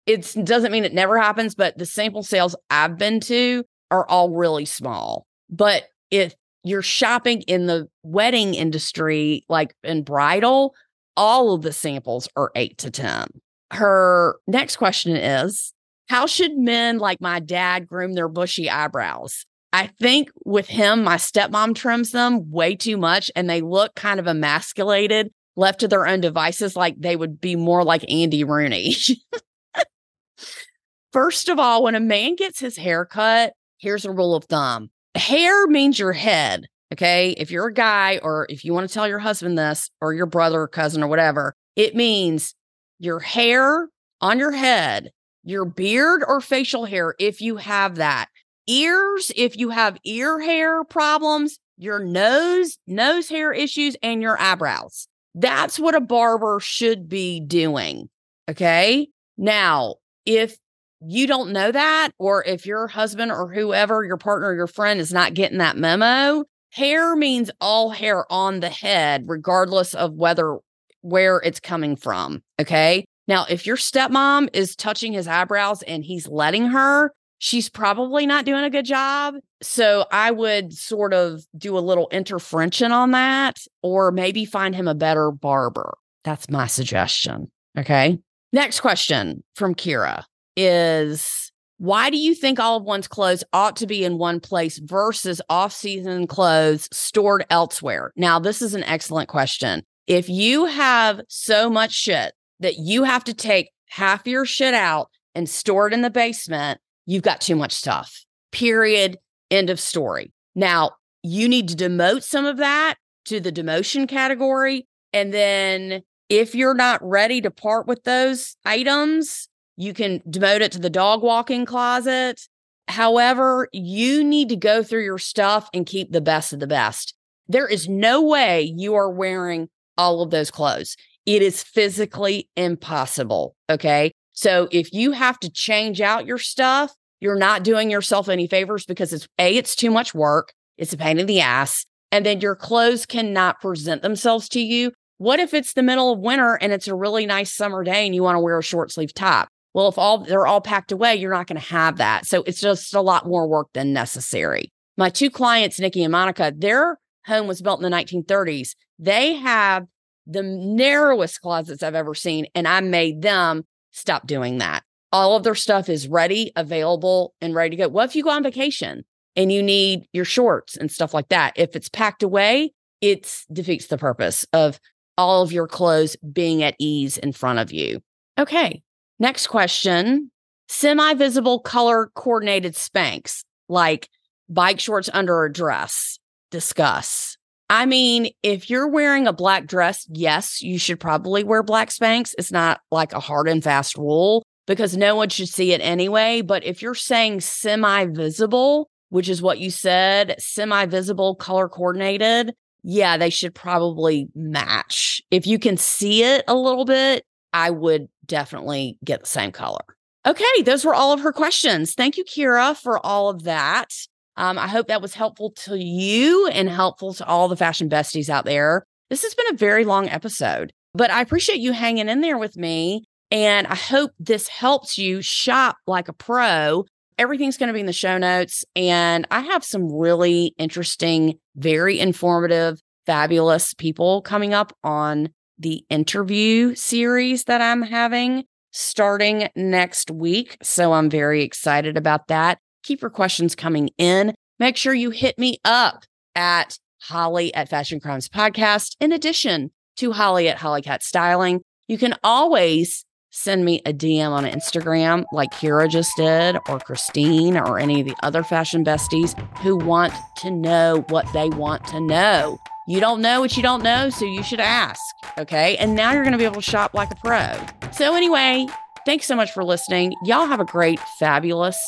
It 0.06 0.34
doesn't 0.44 0.72
mean 0.72 0.84
it 0.84 0.94
never 0.94 1.18
happens, 1.18 1.54
but 1.54 1.78
the 1.78 1.86
sample 1.86 2.22
sales 2.22 2.56
I've 2.70 2.98
been 2.98 3.20
to 3.20 3.64
are 3.90 4.06
all 4.08 4.30
really 4.30 4.64
small. 4.64 5.26
But 5.48 5.84
if 6.10 6.34
you're 6.64 6.82
shopping 6.82 7.42
in 7.42 7.66
the 7.66 7.88
wedding 8.02 8.54
industry, 8.54 9.44
like 9.48 9.74
in 9.82 10.02
bridal, 10.02 10.74
all 11.16 11.54
of 11.54 11.62
the 11.62 11.72
samples 11.72 12.28
are 12.36 12.52
eight 12.54 12.78
to 12.78 12.90
10. 12.90 13.26
Her 13.72 14.36
next 14.46 14.76
question 14.76 15.16
is 15.16 15.72
How 16.08 16.26
should 16.26 16.56
men 16.56 16.98
like 16.98 17.20
my 17.20 17.40
dad 17.40 17.88
groom 17.88 18.14
their 18.14 18.28
bushy 18.28 18.70
eyebrows? 18.70 19.44
I 19.72 19.86
think 19.86 20.30
with 20.44 20.68
him, 20.68 21.02
my 21.02 21.16
stepmom 21.16 21.74
trims 21.74 22.12
them 22.12 22.50
way 22.50 22.76
too 22.76 22.98
much 22.98 23.30
and 23.34 23.48
they 23.48 23.62
look 23.62 23.94
kind 23.94 24.20
of 24.20 24.26
emasculated, 24.26 25.32
left 25.56 25.80
to 25.80 25.88
their 25.88 26.06
own 26.06 26.20
devices, 26.20 26.76
like 26.76 26.94
they 26.98 27.16
would 27.16 27.40
be 27.40 27.56
more 27.56 27.82
like 27.82 28.08
Andy 28.10 28.44
Rooney. 28.44 28.94
First 31.12 31.48
of 31.48 31.58
all, 31.58 31.82
when 31.82 31.94
a 31.94 32.00
man 32.00 32.36
gets 32.36 32.60
his 32.60 32.76
hair 32.76 33.06
cut, 33.06 33.54
here's 33.78 34.04
a 34.04 34.12
rule 34.12 34.34
of 34.34 34.44
thumb 34.44 34.90
hair 35.14 35.66
means 35.66 35.98
your 35.98 36.12
head. 36.12 36.66
Okay. 36.92 37.30
If 37.38 37.50
you're 37.50 37.68
a 37.68 37.72
guy 37.72 38.18
or 38.22 38.46
if 38.50 38.64
you 38.64 38.74
want 38.74 38.88
to 38.88 38.92
tell 38.92 39.08
your 39.08 39.18
husband 39.18 39.56
this 39.58 39.90
or 40.00 40.12
your 40.12 40.26
brother 40.26 40.60
or 40.62 40.68
cousin 40.68 41.02
or 41.02 41.08
whatever, 41.08 41.54
it 41.74 41.96
means 41.96 42.54
your 42.98 43.18
hair 43.18 43.88
on 44.20 44.38
your 44.38 44.52
head, 44.52 45.10
your 45.42 45.64
beard 45.64 46.22
or 46.26 46.40
facial 46.40 46.84
hair, 46.84 47.14
if 47.18 47.40
you 47.40 47.56
have 47.56 47.96
that, 47.96 48.28
ears, 48.66 49.32
if 49.36 49.56
you 49.56 49.70
have 49.70 49.98
ear 50.04 50.38
hair 50.38 50.84
problems, 50.84 51.58
your 51.78 51.98
nose, 51.98 52.76
nose 52.86 53.28
hair 53.28 53.52
issues, 53.52 53.96
and 54.02 54.20
your 54.20 54.40
eyebrows. 54.40 55.08
That's 55.34 55.78
what 55.78 55.94
a 55.94 56.00
barber 56.00 56.60
should 56.60 57.08
be 57.08 57.40
doing. 57.40 58.10
Okay. 58.50 59.08
Now, 59.38 59.96
if 60.26 60.58
you 61.06 61.26
don't 61.26 61.52
know 61.52 61.72
that, 61.72 62.10
or 62.18 62.44
if 62.44 62.66
your 62.66 62.86
husband 62.88 63.32
or 63.32 63.52
whoever, 63.52 64.04
your 64.04 64.16
partner, 64.16 64.54
your 64.54 64.66
friend 64.66 65.00
is 65.00 65.12
not 65.12 65.34
getting 65.34 65.58
that 65.58 65.76
memo, 65.76 66.44
hair 66.70 67.16
means 67.16 67.50
all 67.60 67.90
hair 67.90 68.30
on 68.30 68.60
the 68.60 68.68
head, 68.68 69.24
regardless 69.26 69.94
of 69.94 70.14
whether 70.14 70.58
where 71.02 71.38
it's 71.38 71.60
coming 71.60 71.96
from. 71.96 72.42
Okay. 72.60 73.04
Now, 73.28 73.46
if 73.48 73.66
your 73.66 73.76
stepmom 73.76 74.48
is 74.52 74.76
touching 74.76 75.12
his 75.12 75.28
eyebrows 75.28 75.82
and 75.82 76.04
he's 76.04 76.28
letting 76.28 76.66
her, 76.66 77.12
she's 77.38 77.68
probably 77.68 78.26
not 78.26 78.44
doing 78.44 78.64
a 78.64 78.70
good 78.70 78.84
job. 78.84 79.34
So 79.62 80.06
I 80.10 80.30
would 80.30 80.72
sort 80.72 81.12
of 81.14 81.44
do 81.56 81.76
a 81.76 81.80
little 81.80 82.08
intervention 82.10 82.92
on 82.92 83.12
that, 83.12 83.58
or 83.82 84.10
maybe 84.10 84.44
find 84.44 84.74
him 84.74 84.88
a 84.88 84.94
better 84.94 85.30
barber. 85.30 85.94
That's 86.24 86.48
my 86.50 86.66
suggestion. 86.66 87.50
Okay. 87.76 88.18
Next 88.52 88.80
question 88.80 89.42
from 89.54 89.74
Kira 89.74 90.24
is 90.56 91.52
why 91.78 92.10
do 92.10 92.16
you 92.16 92.34
think 92.34 92.60
all 92.60 92.76
of 92.76 92.84
one's 92.84 93.08
clothes 93.08 93.42
ought 93.52 93.74
to 93.76 93.86
be 93.86 94.04
in 94.04 94.16
one 94.16 94.38
place 94.38 94.78
versus 94.78 95.40
off 95.48 95.72
season 95.72 96.26
clothes 96.26 96.88
stored 96.92 97.44
elsewhere? 97.50 98.12
Now, 98.14 98.38
this 98.38 98.62
is 98.62 98.74
an 98.74 98.84
excellent 98.84 99.28
question. 99.28 99.82
If 100.06 100.28
you 100.28 100.66
have 100.66 101.20
so 101.28 101.68
much 101.68 101.92
shit 101.92 102.34
that 102.60 102.76
you 102.78 103.02
have 103.02 103.24
to 103.24 103.34
take 103.34 103.70
half 103.88 104.26
your 104.26 104.44
shit 104.44 104.74
out 104.74 105.08
and 105.34 105.48
store 105.48 105.88
it 105.88 105.92
in 105.92 106.02
the 106.02 106.10
basement, 106.10 106.80
you've 107.06 107.22
got 107.22 107.40
too 107.40 107.56
much 107.56 107.72
stuff. 107.72 108.24
Period. 108.52 109.18
End 109.50 109.68
of 109.68 109.80
story. 109.80 110.32
Now, 110.54 110.92
you 111.22 111.48
need 111.48 111.68
to 111.68 111.76
demote 111.76 112.22
some 112.22 112.46
of 112.46 112.58
that 112.58 112.94
to 113.24 113.40
the 113.40 113.52
demotion 113.52 114.08
category. 114.08 114.86
And 115.12 115.32
then 115.32 116.02
if 116.28 116.54
you're 116.54 116.74
not 116.74 117.00
ready 117.02 117.40
to 117.40 117.50
part 117.50 117.86
with 117.86 118.04
those 118.04 118.56
items, 118.64 119.48
you 119.76 119.94
can 119.94 120.20
demote 120.20 120.60
it 120.60 120.72
to 120.72 120.78
the 120.78 120.90
dog 120.90 121.22
walking 121.22 121.64
closet. 121.64 122.40
However, 122.88 123.68
you 123.72 124.22
need 124.24 124.48
to 124.50 124.56
go 124.56 124.82
through 124.82 125.04
your 125.04 125.18
stuff 125.18 125.68
and 125.72 125.86
keep 125.86 126.12
the 126.12 126.20
best 126.20 126.52
of 126.52 126.60
the 126.60 126.66
best. 126.66 127.14
There 127.48 127.68
is 127.68 127.88
no 127.88 128.22
way 128.22 128.62
you 128.62 128.94
are 128.94 129.10
wearing 129.10 129.68
all 129.96 130.22
of 130.22 130.30
those 130.30 130.50
clothes. 130.50 130.96
It 131.26 131.42
is 131.42 131.62
physically 131.62 132.48
impossible. 132.56 133.54
Okay. 133.70 134.12
So 134.32 134.68
if 134.70 134.92
you 134.92 135.12
have 135.12 135.38
to 135.40 135.50
change 135.50 136.00
out 136.00 136.26
your 136.26 136.38
stuff, 136.38 136.94
you're 137.20 137.38
not 137.38 137.62
doing 137.62 137.90
yourself 137.90 138.28
any 138.28 138.48
favors 138.48 138.84
because 138.84 139.12
it's 139.12 139.28
A, 139.38 139.56
it's 139.56 139.76
too 139.76 139.90
much 139.90 140.14
work. 140.14 140.52
It's 140.76 140.92
a 140.92 140.96
pain 140.96 141.18
in 141.18 141.26
the 141.26 141.40
ass. 141.40 141.86
And 142.10 142.26
then 142.26 142.40
your 142.40 142.56
clothes 142.56 143.06
cannot 143.06 143.60
present 143.60 144.02
themselves 144.02 144.48
to 144.50 144.60
you. 144.60 144.92
What 145.18 145.38
if 145.38 145.54
it's 145.54 145.74
the 145.74 145.84
middle 145.84 146.12
of 146.12 146.18
winter 146.18 146.58
and 146.60 146.72
it's 146.72 146.88
a 146.88 146.94
really 146.94 147.26
nice 147.26 147.52
summer 147.52 147.84
day 147.84 148.04
and 148.06 148.14
you 148.14 148.22
want 148.24 148.36
to 148.36 148.40
wear 148.40 148.58
a 148.58 148.62
short 148.62 148.90
sleeve 148.90 149.14
top? 149.14 149.48
Well, 149.74 149.88
if 149.88 149.98
all 149.98 150.18
they're 150.18 150.46
all 150.46 150.60
packed 150.60 150.92
away, 150.92 151.16
you're 151.16 151.32
not 151.32 151.46
going 151.46 151.60
to 151.60 151.66
have 151.68 151.96
that. 151.96 152.26
So 152.26 152.42
it's 152.42 152.60
just 152.60 152.94
a 152.94 153.00
lot 153.00 153.26
more 153.26 153.46
work 153.46 153.68
than 153.72 153.92
necessary. 153.92 154.72
My 154.96 155.08
two 155.08 155.30
clients, 155.30 155.80
Nikki 155.80 156.04
and 156.04 156.12
Monica, 156.12 156.52
their 156.54 156.98
home 157.26 157.46
was 157.46 157.62
built 157.62 157.82
in 157.82 157.90
the 157.90 157.96
1930s. 157.96 158.74
They 158.98 159.34
have 159.34 159.86
the 160.26 160.42
narrowest 160.42 161.40
closets 161.40 161.82
I've 161.82 161.94
ever 161.94 162.14
seen, 162.14 162.46
and 162.54 162.68
I 162.68 162.80
made 162.80 163.22
them 163.22 163.64
stop 163.90 164.26
doing 164.26 164.58
that. 164.58 164.82
All 165.10 165.36
of 165.36 165.42
their 165.42 165.54
stuff 165.54 165.88
is 165.88 166.08
ready, 166.08 166.52
available, 166.56 167.34
and 167.40 167.54
ready 167.54 167.76
to 167.76 167.82
go. 167.84 167.88
Well, 167.88 168.04
if 168.04 168.16
you 168.16 168.22
go 168.22 168.30
on 168.30 168.42
vacation 168.42 169.04
and 169.36 169.52
you 169.52 169.62
need 169.62 170.06
your 170.12 170.24
shorts 170.24 170.76
and 170.76 170.90
stuff 170.90 171.12
like 171.12 171.28
that, 171.28 171.52
if 171.56 171.74
it's 171.76 171.88
packed 171.88 172.22
away, 172.22 172.72
it 173.00 173.44
defeats 173.52 173.88
the 173.88 173.98
purpose 173.98 174.46
of 174.52 174.78
all 175.18 175.42
of 175.42 175.52
your 175.52 175.66
clothes 175.66 176.16
being 176.32 176.62
at 176.62 176.76
ease 176.78 177.18
in 177.18 177.32
front 177.32 177.58
of 177.58 177.72
you. 177.72 178.00
Okay, 178.38 178.82
Next 179.22 179.46
question 179.46 180.32
semi 180.68 181.14
visible 181.14 181.60
color 181.60 182.10
coordinated 182.16 182.74
Spanx, 182.74 183.44
like 183.68 184.08
bike 184.48 184.80
shorts 184.80 185.08
under 185.12 185.44
a 185.44 185.52
dress. 185.52 186.18
Discuss. 186.50 187.36
I 187.70 187.86
mean, 187.86 188.30
if 188.42 188.68
you're 188.68 188.88
wearing 188.88 189.28
a 189.28 189.32
black 189.32 189.66
dress, 189.68 190.08
yes, 190.10 190.60
you 190.60 190.76
should 190.76 190.98
probably 190.98 191.44
wear 191.44 191.62
black 191.62 191.90
Spanx. 191.90 192.34
It's 192.36 192.50
not 192.50 192.80
like 192.90 193.12
a 193.12 193.20
hard 193.20 193.48
and 193.48 193.62
fast 193.62 193.96
rule 193.96 194.42
because 194.66 194.96
no 194.96 195.14
one 195.14 195.28
should 195.28 195.48
see 195.48 195.72
it 195.72 195.80
anyway. 195.82 196.40
But 196.40 196.64
if 196.64 196.82
you're 196.82 196.96
saying 196.96 197.42
semi 197.42 198.06
visible, 198.06 198.90
which 199.10 199.28
is 199.28 199.40
what 199.40 199.60
you 199.60 199.70
said, 199.70 200.34
semi 200.40 200.86
visible, 200.86 201.36
color 201.36 201.68
coordinated, 201.68 202.56
yeah, 202.82 203.16
they 203.16 203.30
should 203.30 203.54
probably 203.54 204.26
match. 204.34 205.22
If 205.30 205.46
you 205.46 205.60
can 205.60 205.76
see 205.76 206.24
it 206.24 206.42
a 206.48 206.56
little 206.56 206.84
bit, 206.84 207.24
I 207.52 207.70
would 207.70 208.08
definitely 208.26 208.98
get 209.04 209.20
the 209.20 209.26
same 209.26 209.52
color. 209.52 209.84
Okay, 210.24 210.62
those 210.64 210.84
were 210.84 210.94
all 210.94 211.12
of 211.12 211.20
her 211.20 211.32
questions. 211.32 211.94
Thank 211.94 212.16
you, 212.16 212.24
Kira, 212.24 212.76
for 212.76 213.04
all 213.04 213.28
of 213.28 213.42
that. 213.42 213.90
Um, 214.36 214.58
I 214.58 214.68
hope 214.68 214.86
that 214.86 215.02
was 215.02 215.14
helpful 215.14 215.50
to 215.64 215.76
you 215.76 216.48
and 216.48 216.68
helpful 216.68 217.12
to 217.14 217.26
all 217.26 217.48
the 217.48 217.56
fashion 217.56 217.88
besties 217.88 218.28
out 218.28 218.44
there. 218.44 218.84
This 219.10 219.22
has 219.22 219.34
been 219.34 219.52
a 219.52 219.56
very 219.56 219.84
long 219.84 220.08
episode, 220.08 220.72
but 220.94 221.10
I 221.10 221.20
appreciate 221.20 221.58
you 221.58 221.72
hanging 221.72 222.08
in 222.08 222.20
there 222.20 222.38
with 222.38 222.56
me. 222.56 223.04
And 223.30 223.66
I 223.66 223.74
hope 223.74 224.12
this 224.18 224.46
helps 224.46 224.98
you 224.98 225.22
shop 225.22 225.76
like 225.86 226.08
a 226.08 226.12
pro. 226.12 226.84
Everything's 227.18 227.56
going 227.56 227.68
to 227.68 227.74
be 227.74 227.80
in 227.80 227.86
the 227.86 227.92
show 227.92 228.18
notes. 228.18 228.64
And 228.76 229.26
I 229.30 229.40
have 229.40 229.64
some 229.64 229.92
really 229.92 230.54
interesting, 230.58 231.38
very 231.56 231.98
informative, 231.98 232.78
fabulous 233.06 233.74
people 233.74 234.22
coming 234.22 234.54
up 234.54 234.76
on 234.84 235.30
the 235.62 235.84
interview 235.88 236.74
series 236.74 237.44
that 237.44 237.60
I'm 237.60 237.82
having. 237.82 238.44
starting 238.72 239.48
next 239.54 240.10
week. 240.10 240.56
So 240.62 240.94
I'm 240.94 241.10
very 241.10 241.42
excited 241.42 241.96
about 241.96 242.28
that. 242.28 242.58
Keep 242.82 243.02
your 243.02 243.10
questions 243.10 243.54
coming 243.54 243.90
in. 243.98 244.34
Make 244.58 244.76
sure 244.76 244.94
you 244.94 245.10
hit 245.10 245.38
me 245.38 245.58
up 245.64 246.04
at 246.34 246.78
Holly 247.02 247.52
at 247.54 247.68
Fashion 247.68 248.00
Crimes 248.00 248.28
Podcast. 248.28 248.96
In 249.00 249.12
addition 249.12 249.70
to 249.98 250.12
Holly 250.12 250.48
at 250.48 250.58
Hollycat 250.58 251.02
Styling, 251.02 251.60
you 251.86 251.98
can 251.98 252.14
always 252.24 253.04
send 253.30 253.64
me 253.64 253.80
a 253.84 253.92
DM 253.92 254.30
on 254.30 254.44
Instagram 254.44 255.24
like 255.32 255.50
Kira 255.52 255.88
just 255.88 256.12
did, 256.16 256.56
or 256.68 256.78
Christine, 256.80 257.56
or 257.56 257.78
any 257.78 258.00
of 258.00 258.06
the 258.06 258.16
other 258.22 258.42
fashion 258.42 258.84
besties 258.84 259.38
who 259.58 259.76
want 259.76 260.12
to 260.38 260.50
know 260.50 261.04
what 261.08 261.30
they 261.32 261.48
want 261.50 261.86
to 261.88 262.00
know. 262.00 262.58
You 262.86 263.00
don't 263.00 263.20
know 263.20 263.40
what 263.40 263.56
you 263.56 263.62
don't 263.62 263.82
know, 263.82 264.10
so 264.10 264.24
you 264.24 264.42
should 264.42 264.60
ask. 264.60 265.00
Okay. 265.38 265.76
And 265.76 265.94
now 265.94 266.12
you're 266.12 266.22
going 266.22 266.32
to 266.32 266.38
be 266.38 266.44
able 266.44 266.56
to 266.56 266.62
shop 266.62 266.94
like 266.94 267.10
a 267.10 267.16
pro. 267.16 267.54
So, 267.92 268.14
anyway, 268.14 268.66
thanks 269.06 269.26
so 269.26 269.36
much 269.36 269.52
for 269.52 269.64
listening. 269.64 270.14
Y'all 270.24 270.46
have 270.46 270.60
a 270.60 270.64
great, 270.64 270.98
fabulous, 271.18 271.78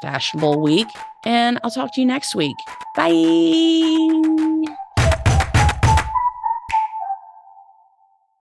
fashionable 0.00 0.60
week. 0.60 0.88
And 1.24 1.58
I'll 1.62 1.70
talk 1.70 1.94
to 1.94 2.00
you 2.00 2.06
next 2.06 2.34
week. 2.34 2.56
Bye. 2.96 4.76